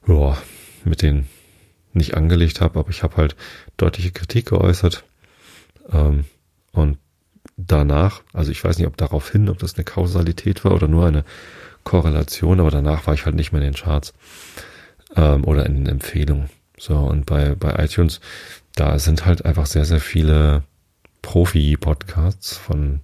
[0.07, 0.37] ja,
[0.85, 1.29] mit denen
[1.93, 3.37] nicht angelegt habe, aber ich habe halt
[3.77, 5.05] deutliche Kritik geäußert.
[5.91, 6.25] Ähm,
[6.73, 6.99] und
[7.57, 11.07] danach, also ich weiß nicht, ob darauf hin, ob das eine Kausalität war oder nur
[11.07, 11.25] eine
[11.85, 14.13] Korrelation, aber danach war ich halt nicht mehr in den Charts
[15.17, 16.51] ähm, oder in den Empfehlungen.
[16.79, 18.21] So, und bei, bei iTunes,
[18.75, 20.63] da sind halt einfach sehr, sehr viele
[21.23, 23.01] Profi-Podcasts von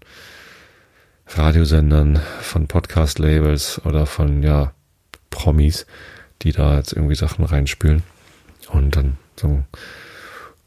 [1.26, 4.72] Radiosendern, von Podcast-Labels oder von, ja,
[5.30, 5.86] Promis,
[6.42, 8.02] die da jetzt irgendwie Sachen reinspülen.
[8.68, 9.64] Und dann so,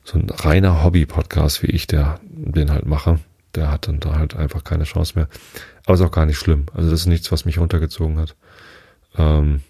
[0.03, 3.19] so ein reiner Hobby-Podcast, wie ich, der den halt mache,
[3.53, 5.29] der hat dann da halt einfach keine Chance mehr.
[5.85, 6.65] Aber ist auch gar nicht schlimm.
[6.73, 8.35] Also das ist nichts, was mich runtergezogen hat.
[9.17, 9.61] Ähm,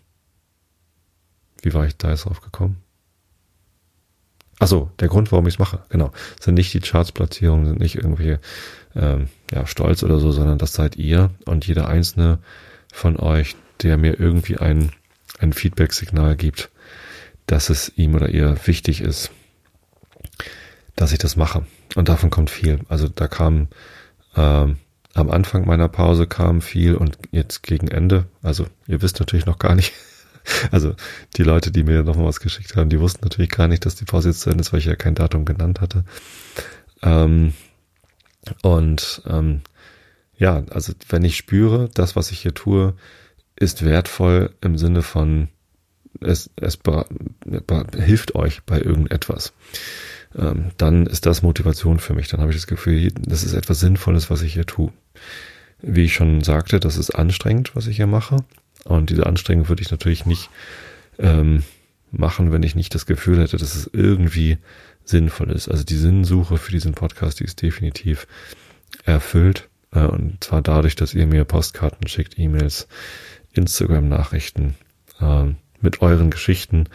[1.66, 2.78] wie war ich da jetzt drauf gekommen?
[4.60, 8.38] Also der Grund, warum ich es mache, genau, sind nicht die Chartsplatzierungen, sind nicht irgendwie
[8.96, 12.40] ähm, ja, stolz oder so, sondern das seid ihr und jeder einzelne
[12.94, 14.92] von euch, der mir irgendwie ein,
[15.40, 16.70] ein Feedback-Signal gibt,
[17.48, 19.32] dass es ihm oder ihr wichtig ist,
[20.96, 21.66] dass ich das mache.
[21.96, 22.80] Und davon kommt viel.
[22.88, 23.68] Also da kam
[24.38, 24.78] ähm,
[25.14, 28.28] am Anfang meiner Pause kam viel und jetzt gegen Ende.
[28.44, 29.94] Also ihr wisst natürlich noch gar nicht.
[30.72, 30.96] Also
[31.38, 33.96] die Leute, die mir noch mal was geschickt haben, die wussten natürlich gar nicht, dass
[33.96, 36.06] die Pause jetzt zu Ende ist, weil ich ja kein Datum genannt hatte.
[37.02, 37.54] Ähm,
[38.62, 39.62] und ähm,
[40.38, 42.94] ja, also wenn ich spüre, das, was ich hier tue,
[43.56, 45.48] ist wertvoll im Sinne von,
[46.20, 46.80] es, es
[47.98, 49.54] hilft euch bei irgendetwas,
[50.38, 52.28] ähm, dann ist das Motivation für mich.
[52.28, 54.92] Dann habe ich das Gefühl, das ist etwas Sinnvolles, was ich hier tue.
[55.82, 58.38] Wie ich schon sagte, das ist anstrengend, was ich hier mache.
[58.86, 60.50] Und diese Anstrengung würde ich natürlich nicht
[61.20, 61.64] ähm,
[62.12, 64.58] machen, wenn ich nicht das Gefühl hätte, dass es irgendwie
[65.04, 65.68] sinnvoll ist.
[65.68, 68.28] Also die Sinnsuche für diesen Podcast, die ist definitiv
[69.04, 69.70] erfüllt.
[69.92, 72.88] Äh, und zwar dadurch, dass ihr mir Postkarten schickt, E-Mails,
[73.54, 74.76] Instagram-Nachrichten
[75.20, 75.46] äh,
[75.82, 76.86] mit euren Geschichten,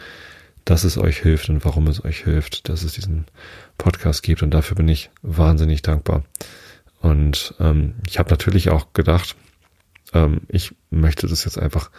[0.65, 3.25] dass es euch hilft und warum es euch hilft, dass es diesen
[3.77, 4.43] Podcast gibt.
[4.43, 6.23] Und dafür bin ich wahnsinnig dankbar.
[7.01, 9.35] Und ähm, ich habe natürlich auch gedacht,
[10.13, 11.89] ähm, ich möchte das jetzt einfach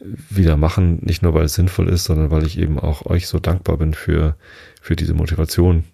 [0.00, 3.38] wieder machen, nicht nur weil es sinnvoll ist, sondern weil ich eben auch euch so
[3.38, 4.36] dankbar bin für,
[4.80, 5.84] für diese Motivation,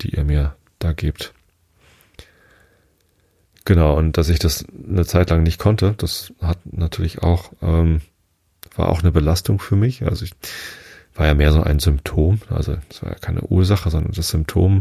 [0.00, 1.34] die ihr mir da gebt.
[3.64, 8.00] Genau, und dass ich das eine Zeit lang nicht konnte, das hat natürlich auch, ähm,
[8.74, 10.02] war auch eine Belastung für mich.
[10.02, 10.32] Also ich
[11.14, 14.80] war ja mehr so ein Symptom, also es war ja keine Ursache, sondern das Symptom,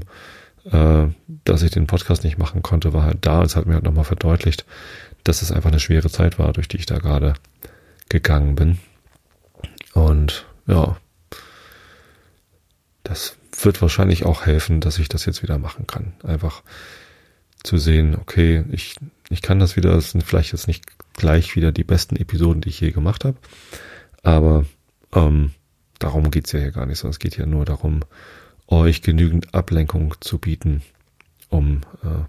[0.72, 1.08] äh,
[1.44, 4.06] dass ich den Podcast nicht machen konnte, war halt da es hat mir halt nochmal
[4.06, 4.66] verdeutlicht,
[5.24, 7.34] dass es einfach eine schwere Zeit war, durch die ich da gerade
[8.10, 8.80] gegangen bin.
[9.94, 10.98] Und ja,
[13.04, 16.14] das wird wahrscheinlich auch helfen, dass ich das jetzt wieder machen kann.
[16.24, 16.64] Einfach
[17.64, 18.96] zu sehen, okay, ich,
[19.30, 22.70] ich kann das wieder, das sind vielleicht jetzt nicht gleich wieder die besten Episoden, die
[22.70, 23.38] ich je gemacht habe,
[24.24, 24.66] aber
[25.14, 25.52] ähm,
[26.00, 28.02] darum geht's ja hier gar nicht, sondern es geht ja nur darum,
[28.68, 30.82] euch genügend Ablenkung zu bieten,
[31.50, 32.24] um äh,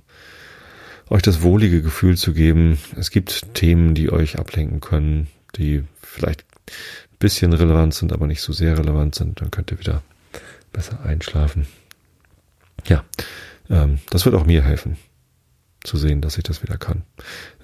[1.13, 2.79] euch das wohlige Gefühl zu geben.
[2.97, 8.41] Es gibt Themen, die euch ablenken können, die vielleicht ein bisschen relevant sind, aber nicht
[8.41, 9.41] so sehr relevant sind.
[9.41, 10.03] Dann könnt ihr wieder
[10.73, 11.67] besser einschlafen.
[12.87, 13.05] Ja,
[13.69, 14.97] ähm, das wird auch mir helfen,
[15.85, 17.03] zu sehen, dass ich das wieder kann.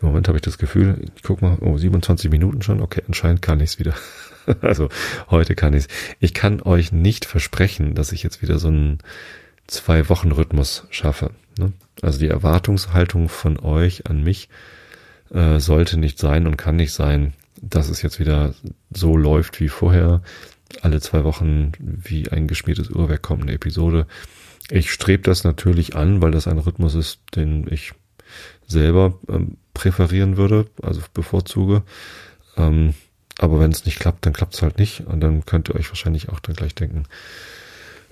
[0.01, 3.41] Im Moment habe ich das Gefühl, ich guck mal, oh, 27 Minuten schon, okay, anscheinend
[3.41, 3.95] kann ich es wieder.
[4.61, 4.91] also
[5.31, 5.89] heute kann ich es.
[6.21, 8.99] Ich kann euch nicht versprechen, dass ich jetzt wieder so einen
[9.67, 11.31] Zwei-Wochen-Rhythmus schaffe.
[11.59, 11.73] Ne?
[12.03, 14.49] Also die Erwartungshaltung von euch an mich
[15.33, 18.55] äh, sollte nicht sein und kann nicht sein, dass es jetzt wieder
[18.91, 20.23] so läuft wie vorher.
[20.83, 24.07] Alle zwei Wochen wie ein geschmiertes Uhrwerk kommt eine Episode.
[24.71, 27.93] Ich strebe das natürlich an, weil das ein Rhythmus ist, den ich
[28.67, 31.83] selber ähm, präferieren würde, also bevorzuge.
[32.57, 32.95] Ähm,
[33.39, 35.07] aber wenn es nicht klappt, dann klappt es halt nicht.
[35.07, 37.05] Und dann könnt ihr euch wahrscheinlich auch dann gleich denken,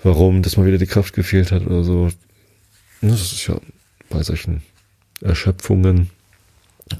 [0.02, 2.08] warum, dass mal wieder die Kraft gefehlt hat oder so.
[3.10, 3.56] Das ist ja
[4.10, 4.62] bei solchen
[5.20, 6.10] Erschöpfungen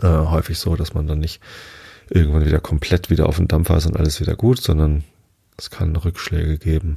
[0.02, 1.40] äh, häufig so, dass man dann nicht
[2.10, 5.04] irgendwann wieder komplett wieder auf den Dampfer ist und alles wieder gut, sondern
[5.56, 6.96] es kann Rückschläge geben.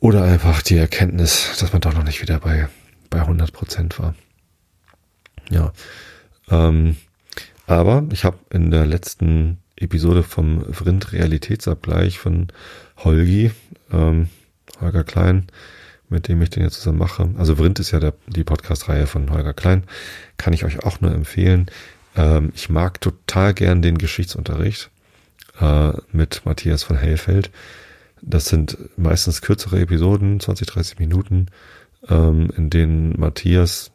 [0.00, 2.68] Oder einfach die Erkenntnis, dass man doch noch nicht wieder bei,
[3.10, 4.14] bei 100 Prozent war.
[5.50, 5.72] Ja.
[6.50, 6.96] Ähm,
[7.66, 12.48] aber ich habe in der letzten Episode vom Vrind Realitätsabgleich von
[12.98, 13.50] Holgi,
[13.92, 14.28] ähm,
[14.80, 15.46] Holger Klein,
[16.08, 17.30] mit dem ich den jetzt zusammen mache.
[17.36, 19.84] Also Vrind ist ja der, die Podcast-Reihe von Holger Klein.
[20.36, 21.66] Kann ich euch auch nur empfehlen.
[22.16, 24.90] Ähm, ich mag total gern den Geschichtsunterricht
[25.60, 27.50] äh, mit Matthias von Hellfeld.
[28.22, 31.46] Das sind meistens kürzere Episoden, 20, 30 Minuten,
[32.08, 33.92] ähm, in denen Matthias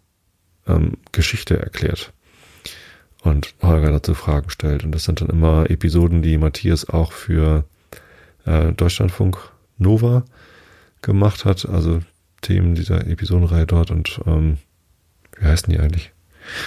[0.67, 2.13] ähm, Geschichte erklärt
[3.24, 4.84] und Holger dazu Fragen stellt.
[4.84, 7.65] Und das sind dann immer Episoden, die Matthias auch für
[8.45, 9.38] äh, Deutschlandfunk
[9.78, 10.24] Nova
[11.01, 12.01] gemacht hat, also
[12.41, 14.57] Themen dieser Episodenreihe dort und ähm,
[15.37, 16.11] wie heißen die eigentlich?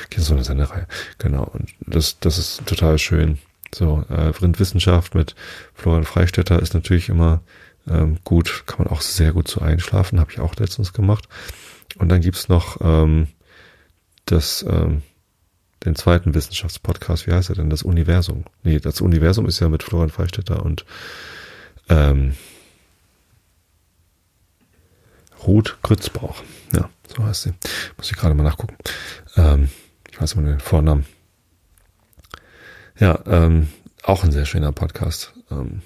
[0.07, 0.87] Okay, so eine Sendereihe.
[1.19, 1.45] Genau.
[1.45, 3.39] Und das, das ist total schön.
[3.75, 5.35] So, äh, Wissenschaft mit
[5.75, 7.43] Florian Freistetter ist natürlich immer
[7.89, 11.29] ähm, gut, kann man auch sehr gut zu einschlafen, habe ich auch letztens gemacht.
[11.99, 13.29] Und dann gibt's noch ähm,
[14.27, 15.03] das, ähm,
[15.85, 17.71] den zweiten Wissenschaftspodcast, wie heißt er denn?
[17.71, 18.45] Das Universum.
[18.63, 20.85] Nee, das Universum ist ja mit Florian Freistetter und
[21.89, 22.35] ähm,
[25.47, 26.43] Ruth Grützbauch.
[26.73, 27.53] Ja, so heißt sie.
[27.97, 28.77] Muss ich gerade mal nachgucken.
[29.37, 29.69] Ähm,
[30.11, 31.07] ich weiß immer den Vornamen.
[32.99, 33.69] Ja, ähm,
[34.03, 35.33] auch ein sehr schöner Podcast.
[35.51, 35.83] Ähm,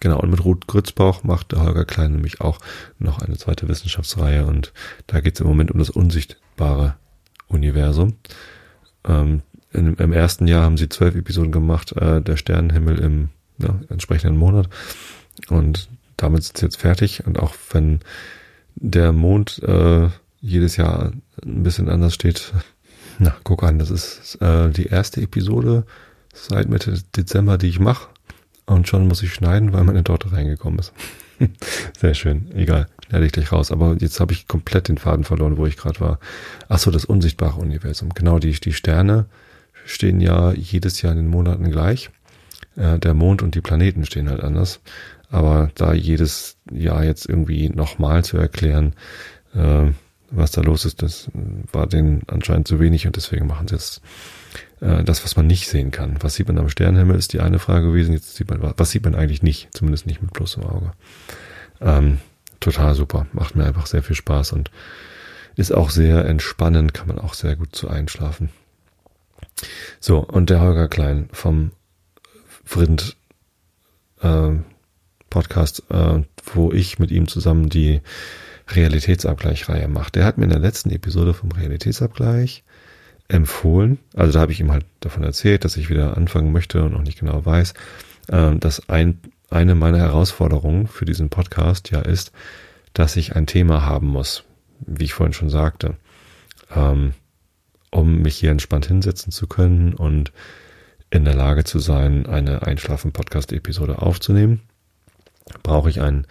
[0.00, 2.58] Genau, und mit Ruth Grützbauch macht Holger Klein nämlich auch
[2.98, 4.72] noch eine zweite Wissenschaftsreihe und
[5.06, 6.96] da geht es im Moment um das unsichtbare
[7.48, 8.14] Universum.
[9.04, 13.78] Ähm, in, Im ersten Jahr haben sie zwölf Episoden gemacht, äh, der Sternenhimmel im ja,
[13.88, 14.68] entsprechenden Monat
[15.48, 18.00] und damit sind sie jetzt fertig und auch wenn
[18.80, 20.08] der Mond äh,
[20.40, 21.12] jedes Jahr
[21.44, 22.52] ein bisschen anders steht,
[23.18, 25.84] na, guck an, das ist äh, die erste Episode
[26.32, 28.08] seit Mitte Dezember, die ich mache
[28.66, 30.92] und schon muss ich schneiden, weil meine Torte reingekommen ist.
[31.98, 32.50] Sehr schön.
[32.54, 33.70] Egal, schneide ich gleich raus.
[33.72, 36.18] Aber jetzt habe ich komplett den Faden verloren, wo ich gerade war.
[36.68, 38.10] Ach so, das unsichtbare Universum.
[38.14, 39.26] Genau, die, die Sterne
[39.84, 42.10] stehen ja jedes Jahr in den Monaten gleich.
[42.76, 44.80] Äh, der Mond und die Planeten stehen halt anders.
[45.30, 48.94] Aber da jedes Jahr jetzt irgendwie nochmal zu erklären,
[49.54, 49.92] äh,
[50.30, 51.30] was da los ist, das
[51.72, 54.00] war denen anscheinend zu wenig und deswegen machen sie es
[54.80, 56.16] äh, das, was man nicht sehen kann.
[56.20, 58.12] Was sieht man am Sternenhimmel, ist die eine Frage gewesen.
[58.12, 59.68] Jetzt sieht man, was sieht man eigentlich nicht?
[59.72, 60.92] Zumindest nicht mit bloßem Auge.
[61.80, 62.18] Ähm,
[62.60, 63.26] total super.
[63.32, 64.70] Macht mir einfach sehr viel Spaß und
[65.56, 68.50] ist auch sehr entspannend, kann man auch sehr gut zu einschlafen.
[69.98, 71.72] So, und der Holger Klein vom
[72.64, 73.16] Vrind
[74.20, 74.50] äh,
[75.30, 76.22] Podcast, äh,
[76.54, 78.00] wo ich mit ihm zusammen die
[78.68, 80.12] Realitätsabgleichreihe mache.
[80.12, 82.64] Der hat mir in der letzten Episode vom Realitätsabgleich
[83.28, 83.98] empfohlen.
[84.14, 87.02] Also da habe ich ihm halt davon erzählt, dass ich wieder anfangen möchte und noch
[87.02, 87.74] nicht genau weiß,
[88.28, 92.32] äh, dass ein, eine meiner Herausforderungen für diesen Podcast ja ist,
[92.94, 94.44] dass ich ein Thema haben muss,
[94.80, 95.96] wie ich vorhin schon sagte,
[96.74, 97.12] ähm,
[97.90, 100.32] um mich hier entspannt hinsetzen zu können und
[101.10, 104.60] in der Lage zu sein, eine Einschlafen-Podcast-Episode aufzunehmen,
[105.62, 106.26] brauche ich ein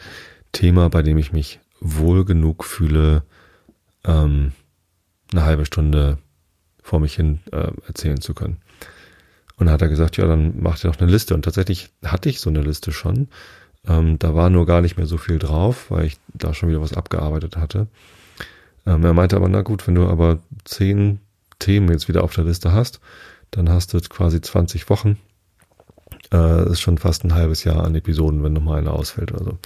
[0.51, 3.23] Thema, bei dem ich mich wohl genug fühle,
[4.03, 4.53] ähm,
[5.31, 6.17] eine halbe Stunde
[6.81, 8.57] vor mich hin äh, erzählen zu können.
[9.57, 11.33] Und dann hat er gesagt, ja, dann mach dir doch eine Liste.
[11.33, 13.27] Und tatsächlich hatte ich so eine Liste schon.
[13.87, 16.81] Ähm, da war nur gar nicht mehr so viel drauf, weil ich da schon wieder
[16.81, 17.87] was abgearbeitet hatte.
[18.85, 21.19] Ähm, er meinte aber, na gut, wenn du aber zehn
[21.59, 22.99] Themen jetzt wieder auf der Liste hast,
[23.51, 25.17] dann hast du quasi 20 Wochen.
[26.31, 29.57] Äh, ist schon fast ein halbes Jahr an Episoden, wenn nochmal eine ausfällt oder so.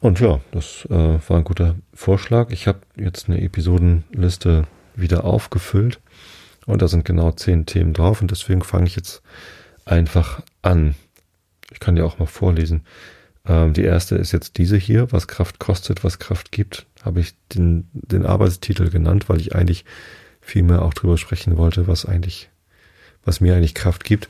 [0.00, 2.50] Und ja, das äh, war ein guter Vorschlag.
[2.50, 6.00] Ich habe jetzt eine Episodenliste wieder aufgefüllt.
[6.66, 9.22] Und da sind genau zehn Themen drauf und deswegen fange ich jetzt
[9.84, 10.94] einfach an.
[11.70, 12.84] Ich kann dir auch mal vorlesen.
[13.46, 16.86] Ähm, die erste ist jetzt diese hier, was Kraft kostet, was Kraft gibt.
[17.02, 19.84] Habe ich den, den Arbeitstitel genannt, weil ich eigentlich
[20.40, 22.50] viel mehr auch drüber sprechen wollte, was eigentlich,
[23.24, 24.28] was mir eigentlich Kraft gibt.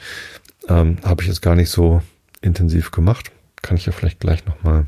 [0.68, 2.03] Ähm, Habe ich jetzt gar nicht so
[2.40, 3.31] intensiv gemacht.
[3.62, 4.87] Kann ich ja vielleicht gleich nochmal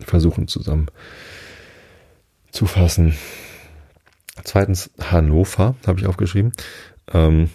[0.00, 0.88] versuchen zusammen
[2.50, 3.14] zu fassen.
[4.44, 6.52] Zweitens Hannover habe ich aufgeschrieben.
[7.12, 7.50] Ähm,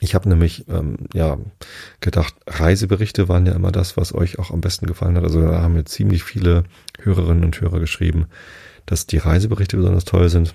[0.00, 1.38] ich habe nämlich ähm, ja
[2.00, 5.24] gedacht, Reiseberichte waren ja immer das, was euch auch am besten gefallen hat.
[5.24, 6.64] Also da haben mir ziemlich viele
[7.00, 8.26] Hörerinnen und Hörer geschrieben,
[8.86, 10.54] dass die Reiseberichte besonders toll sind.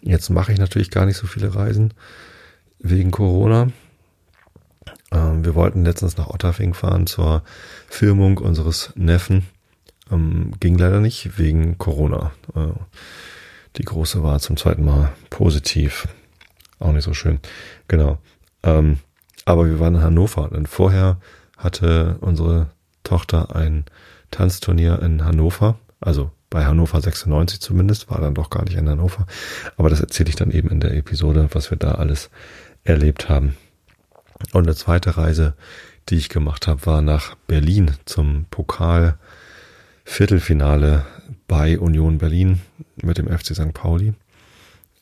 [0.00, 1.92] Jetzt mache ich natürlich gar nicht so viele Reisen
[2.78, 3.68] wegen Corona.
[5.14, 7.42] Ähm, wir wollten letztens nach Otterfing fahren zur
[7.88, 9.46] Filmung unseres Neffen.
[10.10, 12.32] Ähm, ging leider nicht wegen Corona.
[12.54, 12.72] Äh,
[13.76, 16.08] die große war zum zweiten Mal positiv.
[16.78, 17.38] Auch nicht so schön.
[17.88, 18.18] Genau.
[18.62, 18.98] Ähm,
[19.44, 20.50] aber wir waren in Hannover.
[20.52, 21.18] Denn vorher
[21.56, 22.68] hatte unsere
[23.04, 23.84] Tochter ein
[24.30, 25.78] Tanzturnier in Hannover.
[26.00, 28.10] Also bei Hannover 96 zumindest.
[28.10, 29.26] War dann doch gar nicht in Hannover.
[29.76, 32.30] Aber das erzähle ich dann eben in der Episode, was wir da alles
[32.84, 33.56] erlebt haben.
[34.52, 35.54] Und eine zweite Reise,
[36.08, 39.18] die ich gemacht habe, war nach Berlin zum Pokal
[40.04, 41.06] Viertelfinale
[41.48, 42.60] bei Union Berlin
[42.96, 43.72] mit dem FC St.
[43.72, 44.12] Pauli.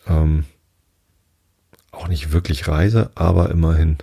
[0.06, 0.44] Ähm,
[1.90, 3.98] auch nicht wirklich Reise, aber immerhin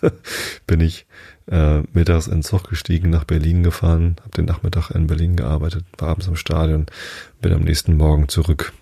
[0.66, 1.06] bin ich
[1.46, 6.10] äh, mittags in Zug gestiegen, nach Berlin gefahren, habe den Nachmittag in Berlin gearbeitet, war
[6.10, 6.86] abends im Stadion,
[7.40, 8.72] bin am nächsten Morgen zurück.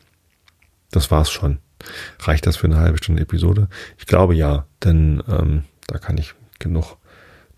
[0.90, 1.58] Das war's schon.
[2.20, 3.68] Reicht das für eine halbe Stunde Episode?
[3.98, 6.96] Ich glaube ja, denn ähm, da kann ich genug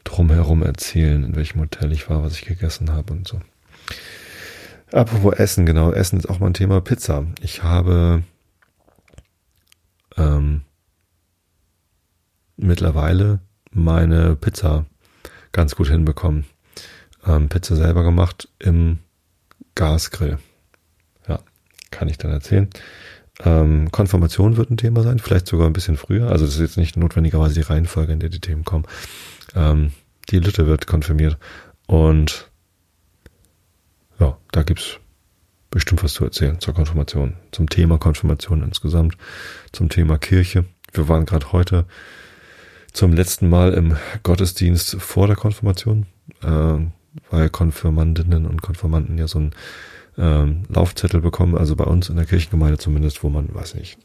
[0.05, 3.40] drumherum erzählen, in welchem Hotel ich war, was ich gegessen habe und so.
[4.92, 5.92] Apropos Essen, genau.
[5.92, 7.27] Essen ist auch mal ein Thema Pizza.
[7.40, 8.23] Ich habe
[10.17, 10.63] ähm,
[12.56, 13.40] mittlerweile
[13.71, 14.87] meine Pizza
[15.52, 16.44] ganz gut hinbekommen.
[17.27, 18.98] Ähm, Pizza selber gemacht im
[19.75, 20.38] Gasgrill.
[21.27, 21.40] Ja,
[21.90, 22.69] kann ich dann erzählen.
[23.40, 26.30] Ähm, Konfirmation wird ein Thema sein, vielleicht sogar ein bisschen früher.
[26.30, 28.85] Also das ist jetzt nicht notwendigerweise die Reihenfolge, in der die Themen kommen.
[29.54, 29.92] Ähm,
[30.30, 31.37] die Lütte wird konfirmiert
[31.87, 32.50] und
[34.20, 34.98] ja, da gibt's
[35.70, 39.16] bestimmt was zu erzählen zur Konfirmation, zum Thema Konfirmation insgesamt,
[39.72, 40.64] zum Thema Kirche.
[40.92, 41.87] Wir waren gerade heute
[42.92, 46.06] zum letzten Mal im Gottesdienst vor der Konfirmation.
[46.42, 46.78] äh,
[47.30, 49.54] weil Konfirmandinnen und Konfirmanden ja so einen
[50.19, 53.98] ähm, Laufzettel bekommen, also bei uns in der Kirchengemeinde zumindest, wo man, weiß nicht,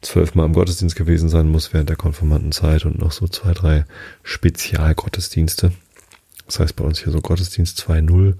[0.00, 3.84] zwölfmal im Gottesdienst gewesen sein muss während der Konfirmandenzeit und noch so zwei, drei
[4.22, 5.72] Spezialgottesdienste.
[6.46, 8.34] Das heißt bei uns hier so Gottesdienst 2.0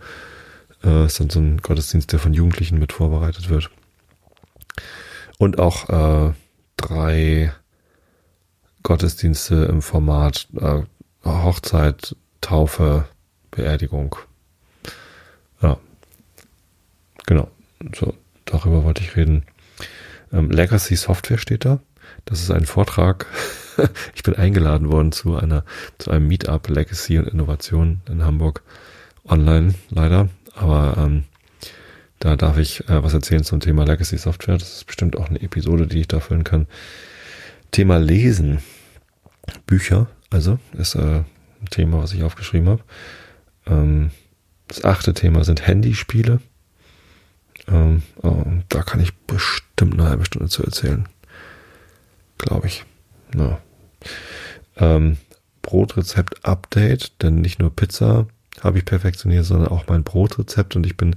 [0.84, 3.70] äh, ist dann so ein Gottesdienst, der von Jugendlichen mit vorbereitet wird.
[5.38, 6.32] Und auch äh,
[6.76, 7.52] drei
[8.82, 10.82] Gottesdienste im Format äh,
[11.24, 13.06] Hochzeit, Taufe,
[13.50, 14.16] Beerdigung.
[17.26, 17.50] Genau.
[17.94, 18.14] So,
[18.44, 19.44] darüber wollte ich reden.
[20.32, 21.80] Ähm, Legacy Software steht da.
[22.24, 23.26] Das ist ein Vortrag.
[24.14, 25.64] ich bin eingeladen worden zu einer,
[25.98, 28.62] zu einem Meetup Legacy und Innovation in Hamburg.
[29.24, 30.28] Online, leider.
[30.54, 31.24] Aber ähm,
[32.18, 34.58] da darf ich äh, was erzählen zum Thema Legacy Software.
[34.58, 36.66] Das ist bestimmt auch eine Episode, die ich da füllen kann.
[37.70, 38.58] Thema Lesen.
[39.66, 42.82] Bücher, also, ist äh, ein Thema, was ich aufgeschrieben habe.
[43.66, 44.10] Ähm,
[44.68, 46.40] das achte Thema sind Handyspiele.
[47.68, 51.08] Ähm, oh, da kann ich bestimmt eine halbe Stunde zu erzählen.
[52.38, 52.84] Glaube ich.
[53.36, 53.58] Ja.
[54.76, 55.18] Ähm,
[55.62, 58.26] Brotrezept-Update, denn nicht nur Pizza
[58.60, 61.16] habe ich perfektioniert, sondern auch mein Brotrezept und ich bin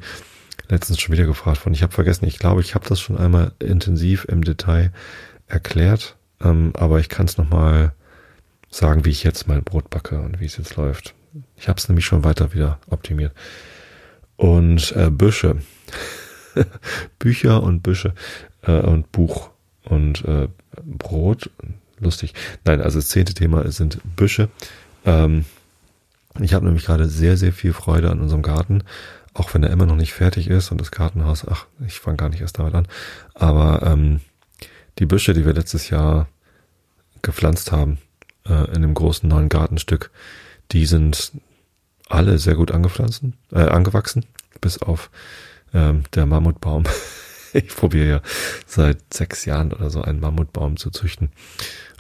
[0.69, 1.73] letztens schon wieder gefragt worden.
[1.73, 4.91] Ich habe vergessen, ich glaube, ich habe das schon einmal intensiv im Detail
[5.47, 7.93] erklärt, ähm, aber ich kann es nochmal
[8.69, 11.13] sagen, wie ich jetzt mein Brot backe und wie es jetzt läuft.
[11.55, 13.33] Ich habe es nämlich schon weiter wieder optimiert.
[14.37, 15.57] Und äh, Büsche.
[17.19, 18.13] Bücher und Büsche
[18.63, 19.49] äh, und Buch
[19.83, 20.47] und äh,
[20.83, 21.49] Brot.
[21.99, 22.33] Lustig.
[22.65, 24.49] Nein, also das zehnte Thema sind Büsche.
[25.05, 25.45] Ähm,
[26.39, 28.83] ich habe nämlich gerade sehr, sehr viel Freude an unserem Garten,
[29.33, 32.29] auch wenn er immer noch nicht fertig ist und das Gartenhaus, ach, ich fange gar
[32.29, 32.87] nicht erst damit an.
[33.33, 34.19] Aber ähm,
[34.99, 36.27] die Büsche, die wir letztes Jahr
[37.21, 37.99] gepflanzt haben,
[38.45, 40.11] äh, in einem großen neuen Gartenstück,
[40.71, 41.31] die sind
[42.07, 44.25] alle sehr gut angepflanzt, äh, angewachsen,
[44.61, 45.09] bis auf
[45.75, 46.85] ähm, der Mammutbaum.
[47.53, 48.21] ich probiere ja
[48.65, 51.29] seit sechs Jahren oder so einen Mammutbaum zu züchten.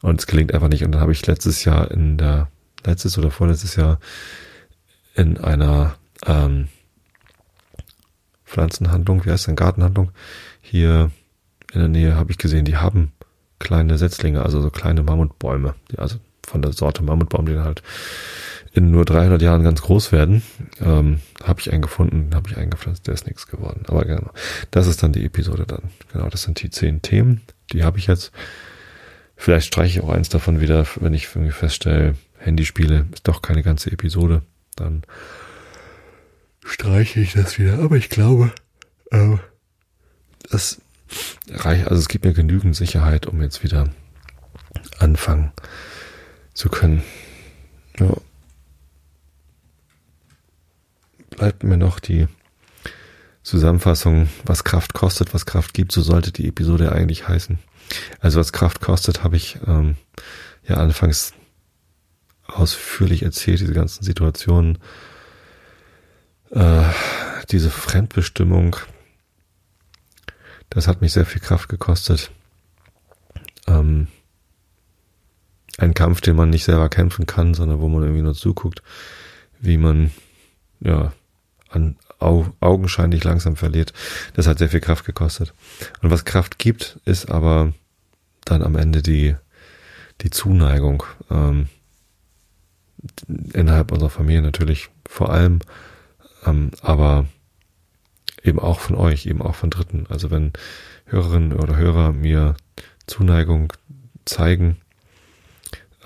[0.01, 0.83] Und es gelingt einfach nicht.
[0.83, 2.49] Und dann habe ich letztes Jahr in der,
[2.83, 3.99] letztes oder vorletztes Jahr
[5.13, 5.95] in einer
[6.25, 6.69] ähm,
[8.45, 10.11] Pflanzenhandlung, wie heißt denn, Gartenhandlung,
[10.61, 11.11] hier
[11.73, 13.11] in der Nähe habe ich gesehen, die haben
[13.59, 17.81] kleine Setzlinge, also so kleine Mammutbäume, die also von der Sorte Mammutbaum, dann halt
[18.75, 20.43] in nur 300 Jahren ganz groß werden.
[20.81, 23.83] Ähm, habe ich einen gefunden, habe ich eingepflanzt, der ist nichts geworden.
[23.87, 24.31] Aber genau,
[24.71, 25.83] das ist dann die Episode dann.
[26.11, 28.31] Genau, das sind die zehn Themen, die habe ich jetzt.
[29.37, 33.63] Vielleicht streiche ich auch eins davon wieder, wenn ich mich feststelle, Handyspiele ist doch keine
[33.63, 34.43] ganze Episode.
[34.75, 35.03] Dann
[36.65, 37.79] streiche ich das wieder.
[37.79, 38.51] Aber ich glaube,
[39.11, 39.37] äh,
[40.49, 40.81] das
[41.49, 41.87] reicht.
[41.87, 43.89] Also es gibt mir genügend Sicherheit, um jetzt wieder
[44.99, 45.51] anfangen
[46.53, 47.03] zu können.
[47.99, 48.15] Ja.
[51.35, 52.27] Bleibt mir noch die
[53.43, 57.59] Zusammenfassung, was Kraft kostet, was Kraft gibt, so sollte die Episode eigentlich heißen.
[58.19, 59.97] Also was Kraft kostet, habe ich ähm,
[60.67, 61.33] ja anfangs
[62.47, 64.79] ausführlich erzählt, diese ganzen Situationen,
[66.51, 66.83] äh,
[67.51, 68.77] diese Fremdbestimmung,
[70.69, 72.31] das hat mich sehr viel Kraft gekostet.
[73.67, 74.07] Ähm,
[75.77, 78.81] ein Kampf, den man nicht selber kämpfen kann, sondern wo man irgendwie nur zuguckt,
[79.59, 80.11] wie man
[80.79, 81.13] ja
[81.75, 83.93] an au, augenscheinlich langsam verliert.
[84.33, 85.53] Das hat sehr viel Kraft gekostet.
[86.01, 87.73] Und was Kraft gibt, ist aber
[88.45, 89.35] dann am Ende die
[90.21, 91.67] die Zuneigung ähm,
[93.53, 95.59] innerhalb unserer Familie natürlich vor allem,
[96.45, 97.25] ähm, aber
[98.43, 100.05] eben auch von euch, eben auch von Dritten.
[100.09, 100.53] Also wenn
[101.05, 102.55] Hörerinnen oder Hörer mir
[103.07, 103.73] Zuneigung
[104.25, 104.77] zeigen,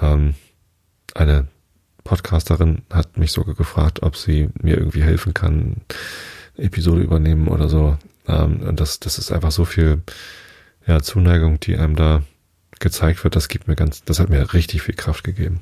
[0.01, 0.36] ähm,
[1.13, 1.47] eine
[2.04, 5.78] Podcasterin hat mich sogar gefragt, ob sie mir irgendwie helfen kann,
[6.58, 7.97] Episode übernehmen oder so.
[8.28, 10.02] Ähm, und das, das ist einfach so viel
[10.86, 12.24] ja, Zuneigung, die einem da
[12.80, 13.36] gezeigt wird.
[13.36, 15.62] Das gibt mir ganz, das hat mir richtig viel Kraft gegeben.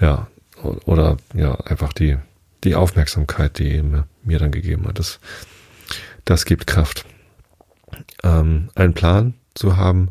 [0.00, 0.28] Ja,
[0.62, 2.16] oder ja, einfach die,
[2.64, 4.98] die Aufmerksamkeit, die mir, dann gegeben hat.
[4.98, 5.20] Das,
[6.24, 7.04] das gibt Kraft.
[8.22, 10.08] Ähm, einen Plan zu haben,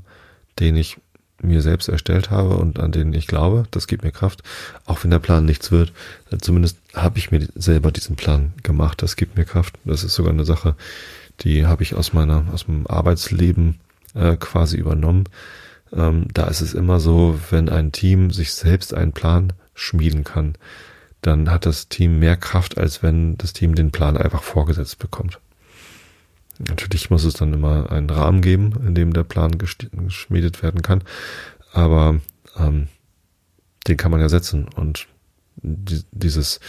[0.60, 0.98] den ich
[1.46, 4.44] mir selbst erstellt habe und an denen ich glaube, das gibt mir Kraft,
[4.86, 5.94] auch wenn der Plan nichts wird.
[6.42, 9.76] Zumindest habe ich mir selber diesen Plan gemacht, das gibt mir Kraft.
[9.86, 10.76] Das ist sogar eine Sache,
[11.42, 13.80] die habe ich aus meiner, aus meinem Arbeitsleben
[14.14, 15.26] äh, quasi übernommen.
[15.94, 20.56] Ähm, da ist es immer so, wenn ein Team sich selbst einen Plan schmieden kann,
[21.22, 25.40] dann hat das Team mehr Kraft, als wenn das Team den Plan einfach vorgesetzt bekommt.
[26.60, 31.04] Natürlich muss es dann immer einen Rahmen geben, in dem der Plan geschmiedet werden kann,
[31.74, 32.22] aber
[32.58, 32.88] ähm,
[33.88, 35.08] den kann man ja setzen und
[35.58, 36.60] die, dieses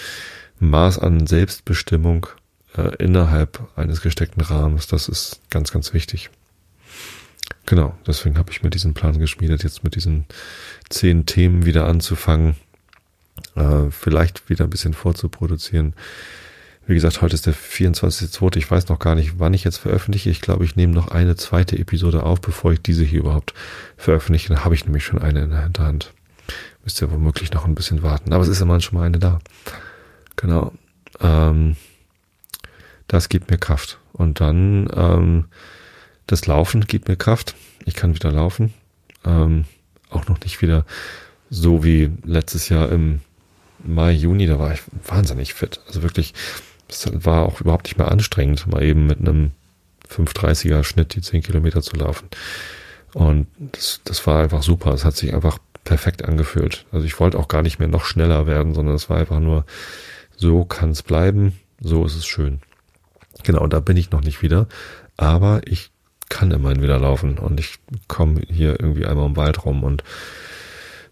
[0.59, 2.27] Maß an Selbstbestimmung
[2.77, 6.31] äh, innerhalb eines gesteckten Rahmens, das ist ganz, ganz wichtig.
[7.67, 10.27] Genau, deswegen habe ich mir diesen Plan geschmiedet, jetzt mit diesen
[10.89, 12.55] zehn Themen wieder anzufangen,
[13.55, 15.95] äh, vielleicht wieder ein bisschen vorzuproduzieren.
[16.89, 18.57] Wie gesagt, heute ist der 24.2.
[18.57, 20.31] Ich weiß noch gar nicht, wann ich jetzt veröffentliche.
[20.31, 23.55] Ich glaube, ich nehme noch eine zweite Episode auf, bevor ich diese hier überhaupt
[23.97, 24.51] veröffentliche.
[24.51, 26.13] Dann habe ich nämlich schon eine in der Hinterhand.
[26.85, 28.33] Müsst ihr womöglich noch ein bisschen warten.
[28.33, 29.41] Aber es ist immer schon mal eine da.
[30.37, 30.73] Genau.
[31.21, 31.75] Ähm,
[33.09, 33.99] das gibt mir Kraft.
[34.13, 35.47] Und dann ähm,
[36.29, 37.57] das Laufen gibt mir Kraft.
[37.85, 38.73] Ich kann wieder laufen.
[39.25, 39.65] Ähm,
[40.09, 40.87] auch noch nicht wieder
[41.51, 43.23] so wie letztes Jahr im
[43.85, 45.81] Mai, Juni, da war ich wahnsinnig fit.
[45.87, 46.33] Also wirklich,
[46.89, 49.53] es war auch überhaupt nicht mehr anstrengend, mal eben mit einem
[50.11, 52.29] 530er Schnitt die 10 Kilometer zu laufen.
[53.15, 54.93] Und das, das war einfach super.
[54.93, 56.85] Es hat sich einfach perfekt angefühlt.
[56.93, 59.65] Also ich wollte auch gar nicht mehr noch schneller werden, sondern es war einfach nur,
[60.37, 62.61] so kann es bleiben, so ist es schön.
[63.43, 64.67] Genau, da bin ich noch nicht wieder.
[65.17, 65.91] Aber ich
[66.29, 67.79] kann immerhin wieder laufen und ich
[68.09, 70.03] komme hier irgendwie einmal im Wald rum und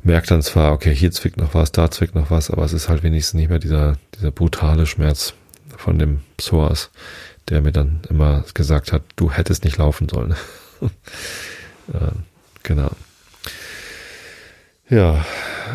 [0.02, 2.88] merke dann zwar, okay, hier zwickt noch was, da zwickt noch was, aber es ist
[2.88, 5.34] halt wenigstens nicht mehr dieser, dieser brutale Schmerz
[5.76, 6.90] von dem Psoas,
[7.48, 10.34] der mir dann immer gesagt hat, du hättest nicht laufen sollen.
[11.92, 12.12] äh,
[12.62, 12.90] genau.
[14.88, 15.24] Ja,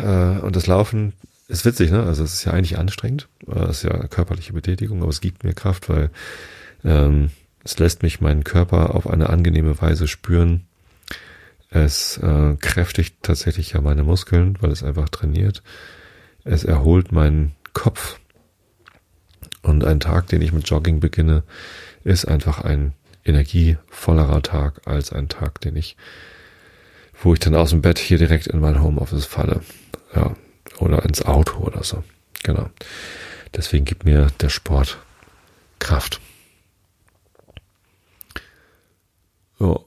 [0.02, 1.14] äh, und das Laufen
[1.48, 2.04] ist witzig, ne?
[2.04, 5.42] Also es ist ja eigentlich anstrengend, äh, es ist ja körperliche Betätigung, aber es gibt
[5.42, 6.10] mir Kraft, weil
[6.84, 7.30] ähm,
[7.64, 10.66] es lässt mich meinen Körper auf eine angenehme Weise spüren.
[11.70, 15.62] Es äh, kräftigt tatsächlich ja meine Muskeln, weil es einfach trainiert.
[16.44, 18.19] Es erholt meinen Kopf.
[19.62, 21.42] Und ein Tag, den ich mit Jogging beginne,
[22.04, 22.94] ist einfach ein
[23.24, 25.96] energievollerer Tag als ein Tag, den ich,
[27.22, 29.60] wo ich dann aus dem Bett hier direkt in mein Homeoffice falle.
[30.14, 30.34] Ja,
[30.78, 32.02] oder ins Auto oder so.
[32.42, 32.70] Genau.
[33.54, 34.98] Deswegen gibt mir der Sport
[35.78, 36.20] Kraft.
[39.58, 39.78] Ja,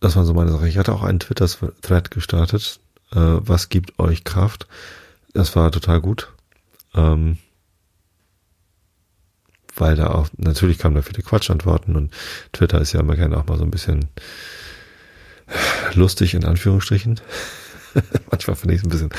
[0.00, 0.68] das war so meine Sache.
[0.68, 2.80] Ich hatte auch einen Twitter-Thread gestartet.
[3.12, 4.66] Äh, was gibt euch Kraft?
[5.32, 6.32] Das war total gut.
[6.94, 7.38] Ähm,
[9.76, 12.12] weil da auch, natürlich kamen da viele Quatschantworten und
[12.52, 14.06] Twitter ist ja immer gerne auch mal so ein bisschen
[15.94, 17.20] lustig in Anführungsstrichen.
[18.30, 19.10] Manchmal finde ich es ein bisschen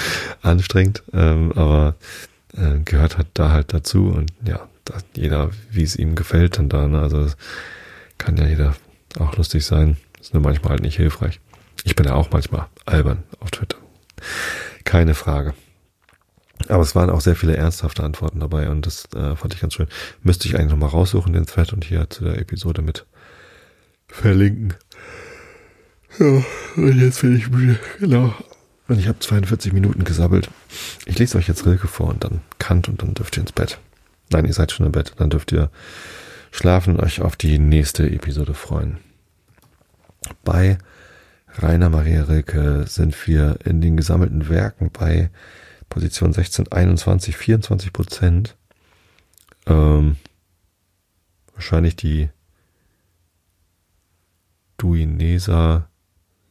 [0.41, 1.95] anstrengend, ähm, aber
[2.55, 4.67] äh, gehört halt da halt dazu und ja,
[5.15, 6.99] jeder, wie es ihm gefällt, dann da, ne?
[6.99, 7.27] also
[8.17, 8.75] kann ja jeder
[9.19, 9.97] auch lustig sein.
[10.19, 11.39] Ist nur manchmal halt nicht hilfreich.
[11.83, 13.77] Ich bin ja auch manchmal albern auf Twitter.
[14.83, 15.53] Keine Frage.
[16.69, 19.73] Aber es waren auch sehr viele ernsthafte Antworten dabei und das äh, fand ich ganz
[19.73, 19.87] schön.
[20.23, 23.05] Müsste ich eigentlich nochmal raussuchen, den Thread und hier zu der Episode mit
[24.07, 24.73] verlinken.
[26.19, 26.43] Ja,
[26.75, 27.79] und jetzt bin ich müde.
[27.99, 28.33] Genau.
[28.87, 30.49] Und ich habe 42 Minuten gesabbelt.
[31.05, 33.79] Ich lese euch jetzt Rilke vor und dann Kant und dann dürft ihr ins Bett.
[34.31, 35.13] Nein, ihr seid schon im Bett.
[35.17, 35.69] Dann dürft ihr
[36.51, 38.97] schlafen und euch auf die nächste Episode freuen.
[40.43, 40.77] Bei
[41.57, 45.29] Rainer Maria Rilke sind wir in den gesammelten Werken bei
[45.89, 48.55] Position 16, 21, 24 Prozent.
[49.65, 50.17] Ähm,
[51.53, 52.29] wahrscheinlich die
[54.77, 55.89] Duinesa,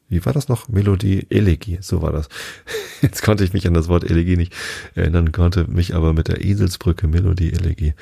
[0.09, 0.69] wie war das noch?
[0.69, 2.29] Melodie, Elegie, so war das.
[3.03, 4.55] Jetzt konnte ich mich an das Wort Elegie nicht
[4.95, 7.95] erinnern, konnte mich aber mit der Eselsbrücke Melodie, Elegie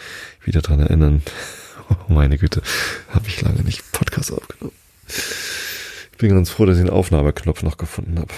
[0.42, 1.22] wieder dran erinnern.
[2.08, 2.62] Oh meine Güte,
[3.10, 4.72] habe ich lange nicht Podcast aufgenommen.
[5.06, 8.32] Ich bin ganz froh, dass ich den Aufnahmeknopf noch gefunden habe.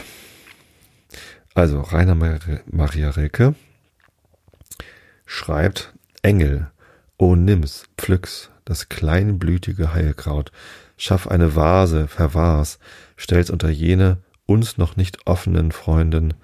[1.57, 3.55] Also, Rainer Maria Rilke
[5.25, 6.71] schreibt, Engel,
[7.17, 10.53] o nimm's, pflück's, das kleinblütige Heilkraut,
[10.99, 12.79] schaff eine Vase, verwahr's,
[13.17, 16.35] stell's unter jene uns noch nicht offenen Freunden,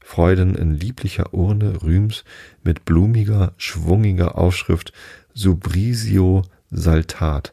[0.00, 2.24] Freuden in lieblicher Urne rühms
[2.64, 4.94] mit blumiger, schwungiger Aufschrift
[5.34, 7.52] Subrisio Saltat,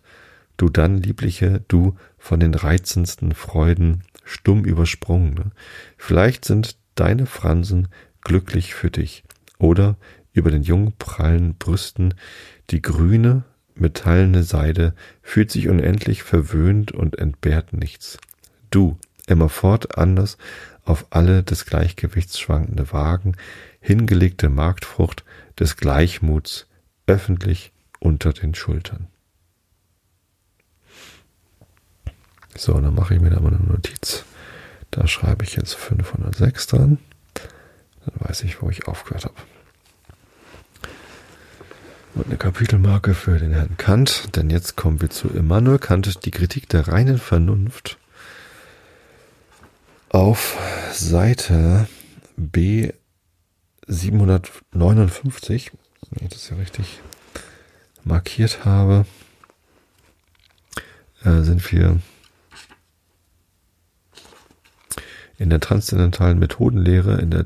[0.55, 5.51] du dann, liebliche, du von den reizendsten Freuden stumm übersprungen.
[5.97, 7.87] Vielleicht sind deine Fransen
[8.21, 9.23] glücklich für dich,
[9.57, 9.95] oder
[10.33, 12.13] über den jungen prallen Brüsten
[12.69, 13.43] die grüne,
[13.75, 18.17] metallene Seide fühlt sich unendlich verwöhnt und entbehrt nichts.
[18.69, 18.97] Du,
[19.27, 20.37] immerfort anders
[20.83, 23.35] auf alle des Gleichgewichts schwankende Wagen,
[23.79, 25.23] hingelegte Marktfrucht
[25.57, 26.67] des Gleichmuts,
[27.07, 29.07] öffentlich unter den Schultern.
[32.55, 34.25] So, dann mache ich mir da mal eine Notiz.
[34.91, 36.97] Da schreibe ich jetzt 506 dran.
[38.05, 39.35] Dann weiß ich, wo ich aufgehört habe.
[42.15, 46.31] Und eine Kapitelmarke für den Herrn Kant, denn jetzt kommen wir zu Immanuel Kant, die
[46.31, 47.97] Kritik der reinen Vernunft.
[50.09, 50.57] Auf
[50.91, 51.87] Seite
[52.35, 52.91] B
[53.87, 55.71] 759,
[56.09, 56.99] wenn ich das ja richtig
[58.03, 59.05] markiert habe,
[61.23, 61.99] äh, sind wir
[65.39, 67.45] in der transzendentalen Methodenlehre, in der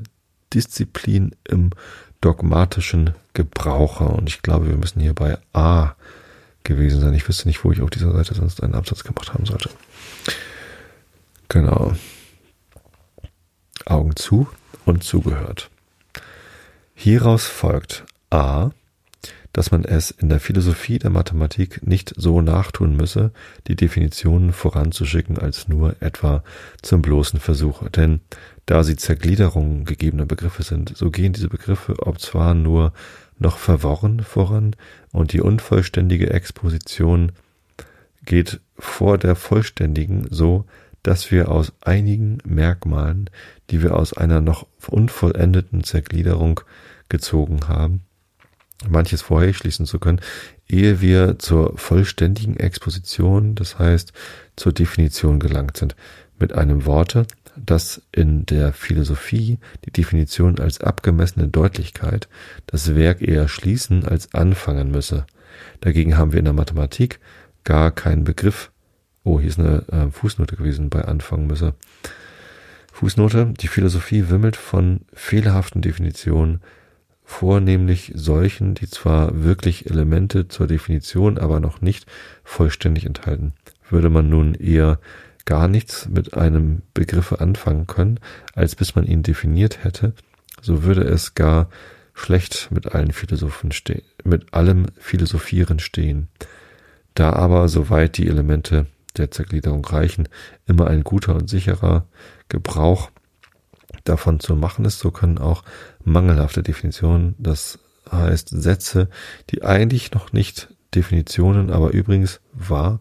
[0.52, 1.70] Disziplin im
[2.20, 4.14] dogmatischen Gebraucher.
[4.14, 5.94] Und ich glaube, wir müssen hier bei A
[6.64, 7.14] gewesen sein.
[7.14, 9.70] Ich wüsste nicht, wo ich auf dieser Seite sonst einen Absatz gemacht haben sollte.
[11.48, 11.94] Genau.
[13.86, 14.48] Augen zu
[14.84, 15.70] und zugehört.
[16.94, 18.70] Hieraus folgt A,
[19.54, 23.30] dass man es in der Philosophie der Mathematik nicht so nachtun müsse,
[23.68, 26.42] die Definitionen voranzuschicken als nur etwa
[26.82, 27.88] zum bloßen Versuch.
[27.88, 28.20] Denn
[28.66, 32.92] da sie Zergliederungen gegebener Begriffe sind, so gehen diese Begriffe ob zwar nur
[33.38, 34.74] noch verworren voran
[35.12, 37.30] und die unvollständige Exposition
[38.24, 40.64] geht vor der vollständigen so,
[41.04, 43.30] dass wir aus einigen Merkmalen,
[43.70, 46.60] die wir aus einer noch unvollendeten Zergliederung
[47.08, 48.00] gezogen haben,
[48.88, 50.20] manches vorher schließen zu können,
[50.68, 54.12] ehe wir zur vollständigen Exposition, das heißt
[54.56, 55.96] zur Definition gelangt sind.
[56.38, 62.28] Mit einem Worte, dass in der Philosophie die Definition als abgemessene Deutlichkeit
[62.66, 65.26] das Werk eher schließen als anfangen müsse.
[65.80, 67.20] Dagegen haben wir in der Mathematik
[67.62, 68.72] gar keinen Begriff.
[69.22, 71.74] Oh, hier ist eine äh, Fußnote gewesen bei anfangen müsse.
[72.92, 76.60] Fußnote, die Philosophie wimmelt von fehlerhaften Definitionen,
[77.24, 82.06] vornehmlich solchen, die zwar wirklich Elemente zur Definition, aber noch nicht
[82.44, 83.54] vollständig enthalten.
[83.88, 85.00] Würde man nun eher
[85.46, 88.20] gar nichts mit einem Begriffe anfangen können,
[88.54, 90.14] als bis man ihn definiert hätte,
[90.60, 91.68] so würde es gar
[92.14, 96.28] schlecht mit allen Philosophen stehen, mit allem Philosophieren stehen.
[97.14, 100.28] Da aber, soweit die Elemente der Zergliederung reichen,
[100.66, 102.06] immer ein guter und sicherer
[102.48, 103.10] Gebrauch
[104.04, 105.64] davon zu machen ist, so können auch
[106.04, 107.78] mangelhafte Definitionen, das
[108.10, 109.08] heißt Sätze,
[109.50, 113.00] die eigentlich noch nicht Definitionen, aber übrigens wahr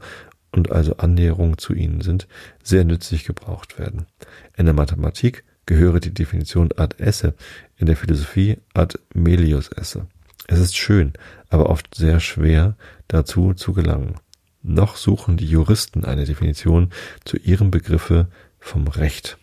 [0.52, 2.28] und also Annäherung zu ihnen sind,
[2.64, 4.08] sehr nützlich gebraucht werden.
[4.56, 7.36] In der Mathematik gehöre die Definition ad esse,
[7.78, 10.08] in der Philosophie ad melius esse.
[10.48, 11.14] Es ist schön,
[11.50, 12.76] aber oft sehr schwer,
[13.08, 14.16] dazu zu gelangen.
[14.62, 16.92] Noch suchen die Juristen eine Definition
[17.26, 18.28] zu ihrem Begriffe
[18.60, 19.38] vom Recht.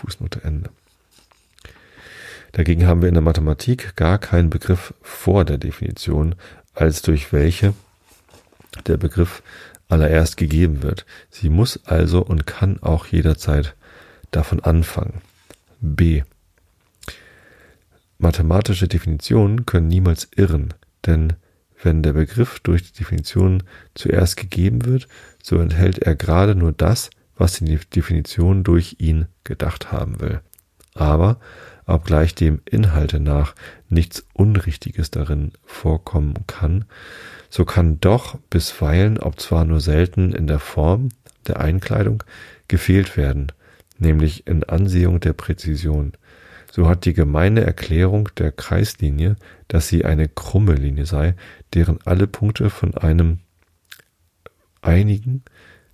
[0.00, 0.70] Fußnote Ende.
[2.52, 6.34] Dagegen haben wir in der Mathematik gar keinen Begriff vor der Definition,
[6.74, 7.74] als durch welche
[8.86, 9.42] der Begriff
[9.88, 11.06] allererst gegeben wird.
[11.30, 13.74] Sie muss also und kann auch jederzeit
[14.30, 15.22] davon anfangen.
[15.80, 16.22] B.
[18.18, 20.74] Mathematische Definitionen können niemals irren,
[21.06, 21.34] denn
[21.82, 23.62] wenn der Begriff durch die Definition
[23.94, 25.06] zuerst gegeben wird,
[25.42, 30.40] so enthält er gerade nur das, was die Definition durch ihn gedacht haben will.
[30.94, 31.38] Aber
[31.86, 33.54] obgleich dem Inhalte nach
[33.88, 36.84] nichts Unrichtiges darin vorkommen kann,
[37.48, 41.08] so kann doch bisweilen, ob zwar nur selten in der Form
[41.46, 42.22] der Einkleidung,
[42.66, 43.52] gefehlt werden,
[43.98, 46.12] nämlich in Ansehung der Präzision.
[46.70, 49.36] So hat die gemeine Erklärung der Kreislinie,
[49.68, 51.34] dass sie eine krumme Linie sei,
[51.72, 53.38] deren alle Punkte von einem
[54.82, 55.42] einigen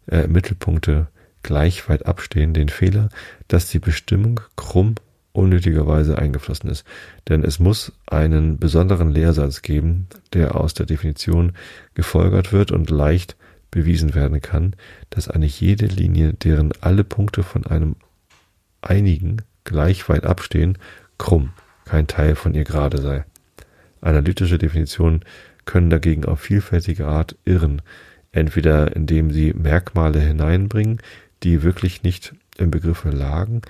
[0.09, 1.07] äh, Mittelpunkte
[1.45, 3.09] gleich weit abstehen, den Fehler,
[3.47, 4.97] dass die Bestimmung krumm
[5.33, 6.85] unnötigerweise eingeflossen ist.
[7.29, 11.53] Denn es muss einen besonderen Lehrsatz geben, der aus der Definition
[11.95, 13.37] gefolgert wird und leicht
[13.71, 14.77] bewiesen werden kann,
[15.11, 17.97] dass eine jede Linie, deren alle Punkte von einem
[18.81, 20.79] einigen gleich weit abstehen,
[21.19, 21.51] krumm,
[21.85, 23.25] kein Teil von ihr gerade sei.
[24.01, 25.25] Analytische Definitionen
[25.65, 27.83] können dagegen auf vielfältige Art irren,
[28.31, 31.01] entweder indem sie Merkmale hineinbringen,
[31.45, 33.63] die wirklich nicht im Begriffe lagen,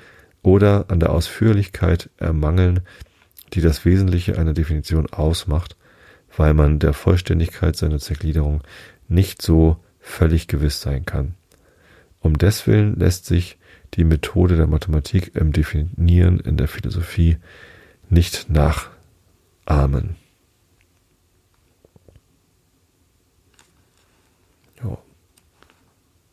[0.43, 2.81] oder an der Ausführlichkeit ermangeln,
[3.55, 5.77] die das Wesentliche einer Definition ausmacht,
[6.37, 8.63] weil man der Vollständigkeit seiner Zergliederung
[9.09, 11.35] nicht so völlig gewiss sein kann.
[12.21, 13.59] Um deswillen lässt sich
[13.95, 17.39] die Methode der Mathematik im Definieren in der Philosophie
[18.11, 20.17] nicht nachahmen.
[24.83, 24.99] Ja,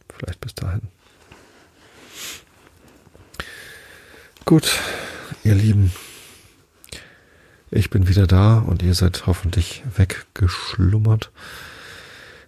[0.10, 0.82] vielleicht bis dahin.
[4.52, 4.82] Gut,
[5.46, 5.94] ihr Lieben.
[7.70, 11.32] Ich bin wieder da und ihr seid hoffentlich weggeschlummert.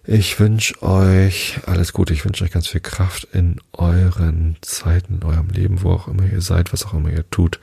[0.04, 2.12] Ich wünsche euch alles Gute.
[2.12, 6.26] Ich wünsche euch ganz viel Kraft in euren Zeiten, in eurem Leben, wo auch immer
[6.30, 7.58] ihr seid, was auch immer ihr tut.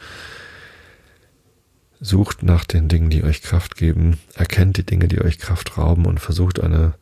[1.99, 4.17] Sucht nach den Dingen, die euch Kraft geben.
[4.33, 6.95] Erkennt die Dinge, die euch Kraft rauben und versucht eine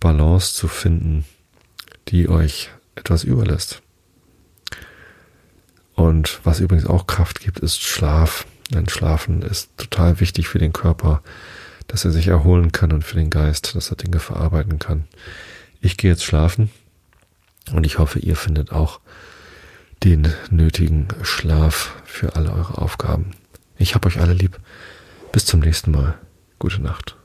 [0.00, 1.26] Balance zu finden,
[2.08, 3.82] die euch etwas überlässt.
[5.94, 8.46] Und was übrigens auch Kraft gibt, ist Schlaf.
[8.70, 11.22] Denn Schlafen ist total wichtig für den Körper,
[11.88, 15.04] dass er sich erholen kann und für den Geist, dass er Dinge verarbeiten kann.
[15.80, 16.70] Ich gehe jetzt schlafen
[17.72, 19.00] und ich hoffe, ihr findet auch
[20.02, 23.32] den nötigen Schlaf für alle eure Aufgaben.
[23.76, 24.58] Ich hab euch alle lieb.
[25.32, 26.18] Bis zum nächsten Mal.
[26.58, 27.16] Gute Nacht.